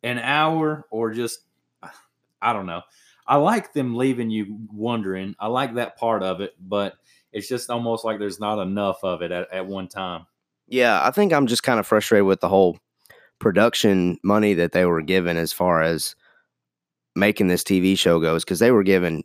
an 0.03 0.19
hour 0.19 0.87
or 0.91 1.13
just 1.13 1.41
I 2.41 2.53
don't 2.53 2.67
know. 2.67 2.83
I 3.27 3.37
like 3.37 3.73
them 3.73 3.95
leaving 3.95 4.31
you 4.31 4.59
wondering. 4.73 5.37
I 5.39 5.47
like 5.47 5.75
that 5.77 5.97
part 5.97 6.25
of 6.25 6.41
it, 6.41 6.55
but 6.61 6.95
it's 7.33 7.49
just 7.49 7.71
almost 7.71 8.05
like 8.05 8.19
there's 8.19 8.41
not 8.41 8.61
enough 8.61 8.99
of 9.05 9.23
it 9.23 9.31
at, 9.31 9.53
at 9.53 9.67
one 9.67 9.87
time. 9.87 10.27
Yeah, 10.67 11.01
I 11.07 11.13
think 11.13 11.33
I'm 11.33 11.47
just 11.47 11.63
kind 11.63 11.79
of 11.79 11.87
frustrated 11.87 12.27
with 12.27 12.41
the 12.41 12.49
whole 12.49 12.79
production 13.39 14.19
money 14.25 14.55
that 14.55 14.73
they 14.73 14.85
were 14.85 15.03
given 15.03 15.37
as 15.37 15.53
far 15.53 15.83
as 15.83 16.17
making 17.15 17.47
this 17.47 17.63
TV 17.63 17.97
show 17.97 18.21
goes 18.21 18.45
because 18.45 18.59
they 18.59 18.73
were 18.73 18.83
given 18.83 19.23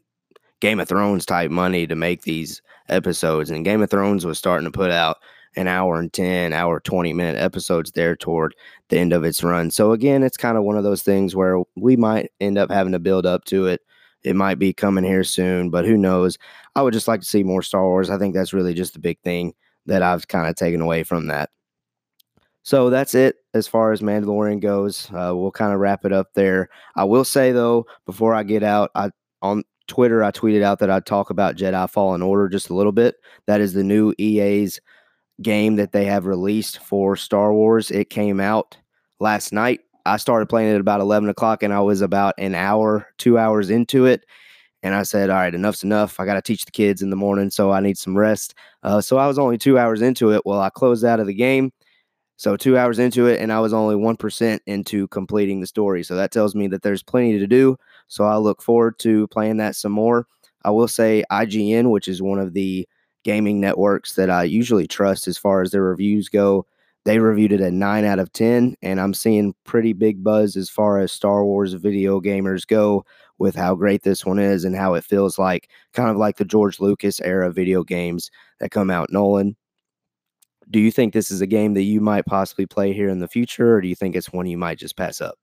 Game 0.60 0.80
of 0.80 0.88
Thrones 0.88 1.26
type 1.26 1.52
money 1.52 1.88
to 1.88 1.96
make 1.96 2.24
these 2.24 2.62
episodes, 2.89 3.52
and 3.52 3.65
Game 3.65 3.82
of 3.82 3.89
Thrones 3.89 4.26
was 4.26 4.38
starting 4.38 4.65
to 4.65 4.72
put 4.72 4.91
out 4.91 5.17
an 5.56 5.67
hour 5.67 6.00
and 6.00 6.13
10, 6.13 6.54
hour 6.54 6.80
20 6.80 7.13
minute 7.13 7.38
episodes 7.41 7.91
there 7.91 8.15
toward 8.15 8.56
the 8.89 8.98
end 9.00 9.12
of 9.12 9.24
its 9.24 9.43
run. 9.43 9.72
So, 9.72 9.91
again, 9.91 10.24
it's 10.24 10.38
kind 10.38 10.58
of 10.58 10.63
one 10.63 10.78
of 10.78 10.84
those 10.84 11.02
things 11.02 11.36
where 11.36 11.62
we 11.76 11.96
might 11.96 12.32
end 12.39 12.58
up 12.58 12.70
having 12.70 12.93
to 12.93 13.00
build 13.00 13.26
up 13.26 13.46
to 13.46 13.65
it. 13.67 13.82
It 14.24 14.36
might 14.36 14.60
be 14.60 14.74
coming 14.74 15.04
here 15.04 15.24
soon, 15.24 15.70
but 15.70 15.86
who 15.86 15.98
knows? 15.98 16.38
I 16.76 16.82
would 16.82 16.93
just 16.93 17.08
like 17.08 17.22
to 17.22 17.28
see 17.28 17.43
more 17.43 17.62
Star 17.62 17.84
Wars. 17.84 18.10
I 18.10 18.17
think 18.17 18.34
that's 18.34 18.54
really 18.54 18.74
just 18.74 18.93
the 18.93 19.00
big 19.00 19.20
thing 19.22 19.54
that 19.86 20.04
I've 20.04 20.28
kind 20.28 20.48
of 20.48 20.56
taken 20.56 20.82
away 20.82 21.04
from 21.04 21.28
that. 21.28 21.50
So 22.63 22.89
that's 22.89 23.15
it 23.15 23.38
as 23.54 23.67
far 23.67 23.93
as 23.93 24.02
Mandalorian 24.02 24.60
goes. 24.60 25.10
Uh, 25.12 25.32
we'll 25.34 25.52
kind 25.52 25.74
of 25.74 25.80
wrap 25.80 26.04
it 26.04 26.12
up 26.12 26.34
there. 26.34 26.70
I 26.96 27.06
will 27.06 27.24
say 27.24 27.54
though, 27.54 27.86
before 28.06 28.34
I 28.34 28.43
get 28.43 28.62
out, 28.62 28.91
I 28.93 29.12
on 29.41 29.63
Twitter 29.88 30.23
I 30.23 30.32
tweeted 30.32 30.62
out 30.62 30.80
that 30.80 30.89
I'd 30.89 31.06
talk 31.06 31.30
about 31.30 31.56
Jedi 31.56 31.89
Fallen 31.89 32.21
Order 32.21 32.50
just 32.50 32.69
a 32.69 32.73
little 32.73 32.91
bit. 32.91 33.15
That 33.45 33.62
is 33.62 33.73
the 33.73 33.84
new 33.84 34.13
EA's 34.19 34.80
game 35.41 35.76
that 35.76 35.91
they 35.91 36.06
have 36.06 36.26
released 36.26 36.80
for 36.80 37.15
Star 37.15 37.54
Wars. 37.54 37.91
It 37.91 38.10
came 38.10 38.39
out 38.39 38.78
last 39.19 39.54
night. 39.54 39.82
I 40.06 40.17
started 40.17 40.47
playing 40.47 40.71
it 40.71 40.76
at 40.76 40.82
about 40.82 41.02
eleven 41.02 41.30
o'clock, 41.30 41.63
and 41.63 41.73
I 41.73 41.82
was 41.82 42.02
about 42.02 42.36
an 42.38 42.56
hour, 42.56 43.08
two 43.17 43.38
hours 43.38 43.69
into 43.69 44.06
it. 44.06 44.26
And 44.84 44.95
I 44.95 45.04
said, 45.04 45.30
"All 45.30 45.38
right, 45.38 45.54
enough's 45.54 45.84
enough. 45.84 46.19
I 46.19 46.26
got 46.26 46.36
to 46.36 46.41
teach 46.41 46.65
the 46.65 46.71
kids 46.71 47.02
in 47.02 47.10
the 47.10 47.15
morning, 47.15 47.50
so 47.50 47.71
I 47.71 47.82
need 47.82 47.97
some 47.97 48.17
rest." 48.17 48.56
Uh, 48.84 49.02
so 49.02 49.17
I 49.17 49.28
was 49.28 49.38
only 49.39 49.58
two 49.58 49.78
hours 49.78 50.02
into 50.02 50.32
it. 50.32 50.43
Well, 50.45 50.62
I 50.62 50.69
closed 50.69 51.04
out 51.04 51.19
of 51.19 51.28
the 51.28 51.34
game. 51.34 51.71
So 52.38 52.56
two 52.56 52.78
hours 52.78 53.00
into 53.00 53.26
it, 53.28 53.41
and 53.41 53.52
I 53.52 53.60
was 53.60 53.73
only 53.73 53.95
one 53.95 54.15
percent 54.15 54.62
into 54.67 55.08
completing 55.10 55.60
the 55.60 55.67
story. 55.67 56.04
So 56.04 56.15
that 56.15 56.32
tells 56.32 56.56
me 56.56 56.67
that 56.67 56.84
there's 56.84 57.04
plenty 57.04 57.38
to 57.39 57.47
do. 57.47 57.78
So 58.08 58.24
I 58.26 58.38
look 58.38 58.62
forward 58.62 59.00
to 59.00 59.28
playing 59.28 59.58
that 59.58 59.76
some 59.76 59.91
more. 59.91 60.28
I 60.63 60.72
will 60.72 60.88
say 60.88 61.24
IGN, 61.32 61.91
which 61.91 62.08
is 62.08 62.22
one 62.22 62.39
of 62.39 62.54
the 62.54 62.88
gaming 63.24 63.60
networks 63.60 64.13
that 64.13 64.30
I 64.30 64.43
usually 64.43 64.88
trust 64.88 65.28
as 65.28 65.38
far 65.38 65.62
as 65.62 65.72
their 65.72 65.84
reviews 65.84 66.30
go, 66.30 66.65
they 67.08 67.20
reviewed 67.20 67.54
it 67.54 67.62
a 67.62 67.72
nine 67.72 68.04
out 68.04 68.20
of 68.20 68.34
ten, 68.34 68.76
and 68.82 69.00
I'm 69.00 69.13
seeing 69.13 69.56
pretty 69.63 69.93
big 69.93 70.24
buzz 70.26 70.58
as 70.58 70.70
far 70.70 71.00
as 71.00 71.12
Star 71.12 71.46
Wars 71.46 71.72
video 71.74 72.20
gamers 72.20 72.67
go 72.67 73.06
with 73.38 73.56
how 73.56 73.76
great 73.76 74.04
this 74.04 74.26
one 74.26 74.39
is 74.39 74.65
and 74.65 74.76
how 74.76 74.93
it 74.93 75.06
feels 75.06 75.39
like 75.39 75.70
kind 75.93 76.10
of 76.10 76.17
like 76.17 76.36
the 76.36 76.43
George 76.43 76.82
Lucas 76.82 77.22
era 77.22 77.50
video 77.50 77.82
games 77.82 78.30
that 78.60 78.72
come 78.72 78.89
out. 78.89 79.10
Nolan, 79.10 79.56
do 80.70 80.80
you 80.80 80.91
think 80.91 81.13
this 81.13 81.32
is 81.32 81.39
a 81.39 81.48
game 81.48 81.76
that 81.76 81.84
you 81.84 82.02
might 82.02 82.26
possibly 82.26 82.65
play 82.65 82.91
here 82.91 83.08
in 83.08 83.20
the 83.20 83.28
future, 83.30 83.76
or 83.76 83.82
do 83.82 83.88
you 83.88 83.96
think 83.96 84.13
it's 84.15 84.34
one 84.34 84.46
you 84.46 84.58
might 84.58 84.78
just 84.78 84.98
pass 84.98 85.22
up? 85.22 85.36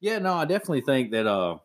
Yeah, 0.00 0.20
no, 0.20 0.34
I 0.34 0.46
definitely 0.46 0.82
think 0.82 1.10
that 1.10 1.26
uh 1.26 1.58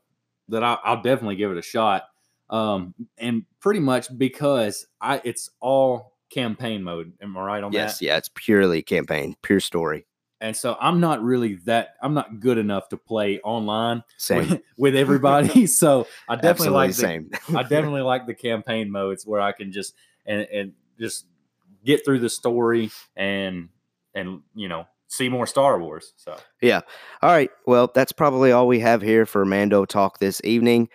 that 0.49 0.63
I, 0.63 0.77
will 0.85 1.01
definitely 1.01 1.35
give 1.35 1.51
it 1.51 1.57
a 1.57 1.61
shot. 1.61 2.03
Um, 2.49 2.93
and 3.17 3.43
pretty 3.59 3.79
much 3.79 4.15
because 4.17 4.85
I 5.01 5.21
it's 5.23 5.49
all 5.59 6.13
campaign 6.29 6.83
mode. 6.83 7.13
Am 7.21 7.37
I 7.37 7.41
right 7.43 7.63
on 7.63 7.71
yes, 7.71 7.99
that? 7.99 8.05
Yes, 8.05 8.09
yeah, 8.09 8.17
it's 8.17 8.29
purely 8.33 8.81
campaign, 8.81 9.35
pure 9.41 9.59
story. 9.59 10.05
And 10.41 10.57
so 10.57 10.75
I'm 10.81 10.99
not 10.99 11.23
really 11.23 11.55
that 11.65 11.95
I'm 12.01 12.13
not 12.13 12.41
good 12.41 12.57
enough 12.57 12.89
to 12.89 12.97
play 12.97 13.39
online 13.39 14.03
Same. 14.17 14.49
with, 14.49 14.61
with 14.77 14.95
everybody. 14.95 15.67
so 15.67 16.05
I 16.27 16.35
definitely 16.35 16.49
Absolutely 16.49 16.77
like 16.77 16.89
the, 16.89 16.95
same. 16.95 17.31
I 17.57 17.63
definitely 17.63 18.01
like 18.01 18.27
the 18.27 18.33
campaign 18.33 18.91
modes 18.91 19.25
where 19.25 19.39
I 19.39 19.53
can 19.53 19.71
just 19.71 19.93
and 20.25 20.41
and 20.51 20.73
just 20.99 21.25
get 21.85 22.03
through 22.03 22.19
the 22.19 22.29
story 22.29 22.91
and 23.15 23.69
and 24.13 24.41
you 24.53 24.67
know 24.67 24.85
see 25.13 25.29
more 25.29 25.47
Star 25.47 25.79
Wars. 25.79 26.13
So 26.17 26.35
Yeah. 26.61 26.81
All 27.21 27.31
right. 27.31 27.51
Well, 27.65 27.91
that's 27.93 28.11
probably 28.11 28.51
all 28.51 28.67
we 28.67 28.79
have 28.79 29.01
here 29.01 29.25
for 29.25 29.45
Mando 29.45 29.85
Talk 29.85 30.19
this 30.19 30.41
evening. 30.43 30.89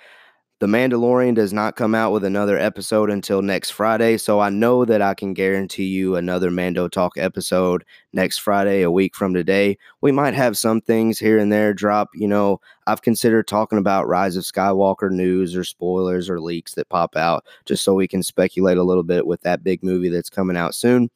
The 0.60 0.66
Mandalorian 0.66 1.36
does 1.36 1.52
not 1.52 1.76
come 1.76 1.94
out 1.94 2.10
with 2.10 2.24
another 2.24 2.58
episode 2.58 3.10
until 3.10 3.42
next 3.42 3.70
Friday, 3.70 4.16
so 4.16 4.40
I 4.40 4.50
know 4.50 4.84
that 4.84 5.00
I 5.00 5.14
can 5.14 5.32
guarantee 5.32 5.84
you 5.84 6.16
another 6.16 6.50
Mando 6.50 6.88
Talk 6.88 7.12
episode 7.16 7.84
next 8.12 8.38
Friday, 8.38 8.82
a 8.82 8.90
week 8.90 9.14
from 9.14 9.34
today. 9.34 9.78
We 10.00 10.10
might 10.10 10.34
have 10.34 10.58
some 10.58 10.80
things 10.80 11.16
here 11.16 11.38
and 11.38 11.52
there 11.52 11.72
drop. 11.72 12.08
You 12.12 12.26
know, 12.26 12.60
I've 12.88 13.02
considered 13.02 13.46
talking 13.46 13.78
about 13.78 14.08
Rise 14.08 14.36
of 14.36 14.42
Skywalker 14.42 15.12
news 15.12 15.54
or 15.54 15.62
spoilers 15.62 16.28
or 16.28 16.40
leaks 16.40 16.74
that 16.74 16.88
pop 16.88 17.14
out 17.14 17.44
just 17.64 17.84
so 17.84 17.94
we 17.94 18.08
can 18.08 18.24
speculate 18.24 18.78
a 18.78 18.82
little 18.82 19.04
bit 19.04 19.28
with 19.28 19.42
that 19.42 19.62
big 19.62 19.84
movie 19.84 20.08
that's 20.08 20.28
coming 20.28 20.56
out 20.56 20.74
soon. 20.74 21.08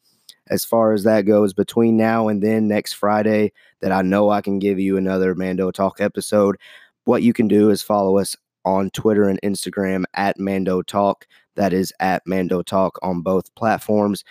As 0.50 0.64
far 0.64 0.92
as 0.92 1.04
that 1.04 1.22
goes, 1.22 1.52
between 1.52 1.96
now 1.96 2.28
and 2.28 2.42
then, 2.42 2.68
next 2.68 2.94
Friday, 2.94 3.52
that 3.80 3.92
I 3.92 4.02
know 4.02 4.30
I 4.30 4.40
can 4.40 4.58
give 4.58 4.78
you 4.78 4.96
another 4.96 5.34
Mando 5.34 5.70
Talk 5.70 6.00
episode. 6.00 6.56
What 7.04 7.22
you 7.22 7.32
can 7.32 7.48
do 7.48 7.70
is 7.70 7.82
follow 7.82 8.18
us 8.18 8.36
on 8.64 8.90
Twitter 8.90 9.28
and 9.28 9.40
Instagram 9.42 10.04
at 10.14 10.38
Mando 10.38 10.82
Talk. 10.82 11.26
That 11.56 11.72
is 11.72 11.92
at 12.00 12.22
Mando 12.26 12.62
Talk 12.62 12.98
on 13.02 13.22
both 13.22 13.54
platforms. 13.54 14.24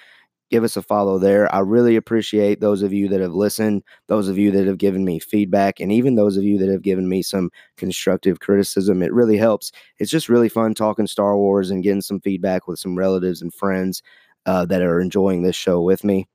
Give 0.50 0.66
us 0.66 0.76
a 0.76 0.82
follow 0.82 1.18
there. 1.18 1.54
I 1.56 1.60
really 1.60 1.96
appreciate 1.96 2.60
those 2.60 2.82
of 2.82 2.92
you 2.92 3.08
that 3.08 3.22
have 3.22 3.34
listened, 3.34 3.84
those 4.08 4.28
of 4.28 4.38
you 4.38 4.52
that 4.52 4.68
have 4.68 4.78
given 4.78 5.06
me 5.06 5.18
feedback, 5.18 5.80
and 5.80 5.94
even 5.94 6.16
those 6.16 6.36
of 6.36 6.44
you 6.44 6.58
that 6.58 6.70
have 6.70 6.82
given 6.82 7.08
me 7.08 7.22
some 7.22 7.52
constructive 7.78 8.42
criticism. 8.42 9.02
It 9.02 9.14
really 9.14 9.38
helps. 9.38 9.72
It's 10.00 10.12
just 10.12 10.28
really 10.28 10.50
fun 10.50 10.74
talking 10.74 11.08
Star 11.08 11.38
Wars 11.38 11.72
and 11.72 11.84
getting 11.84 12.02
some 12.02 12.20
feedback 12.20 12.68
with 12.68 12.80
some 12.80 12.98
relatives 12.98 13.42
and 13.42 13.54
friends 13.54 14.04
uh, 14.46 14.66
that 14.66 14.82
are 14.82 15.00
enjoying 15.00 15.44
this 15.44 15.56
show 15.56 15.82
with 15.82 16.04
me. 16.04 16.28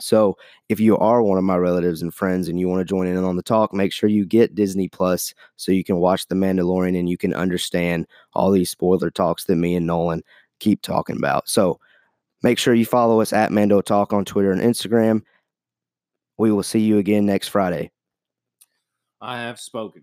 So, 0.00 0.36
if 0.68 0.80
you 0.80 0.96
are 0.98 1.22
one 1.22 1.38
of 1.38 1.44
my 1.44 1.56
relatives 1.56 2.02
and 2.02 2.12
friends 2.12 2.48
and 2.48 2.58
you 2.58 2.68
want 2.68 2.80
to 2.80 2.84
join 2.84 3.06
in 3.06 3.16
on 3.16 3.36
the 3.36 3.42
talk, 3.42 3.72
make 3.72 3.92
sure 3.92 4.08
you 4.08 4.26
get 4.26 4.56
Disney 4.56 4.88
Plus 4.88 5.32
so 5.56 5.70
you 5.70 5.84
can 5.84 5.98
watch 5.98 6.26
The 6.26 6.34
Mandalorian 6.34 6.98
and 6.98 7.08
you 7.08 7.16
can 7.16 7.32
understand 7.32 8.08
all 8.32 8.50
these 8.50 8.70
spoiler 8.70 9.10
talks 9.10 9.44
that 9.44 9.54
me 9.54 9.76
and 9.76 9.86
Nolan 9.86 10.22
keep 10.58 10.82
talking 10.82 11.16
about. 11.16 11.48
So, 11.48 11.78
make 12.42 12.58
sure 12.58 12.74
you 12.74 12.86
follow 12.86 13.20
us 13.20 13.32
at 13.32 13.52
Mando 13.52 13.80
Talk 13.80 14.12
on 14.12 14.24
Twitter 14.24 14.50
and 14.50 14.60
Instagram. 14.60 15.22
We 16.38 16.50
will 16.50 16.64
see 16.64 16.80
you 16.80 16.98
again 16.98 17.24
next 17.24 17.48
Friday. 17.48 17.92
I 19.20 19.38
have 19.38 19.60
spoken. 19.60 20.02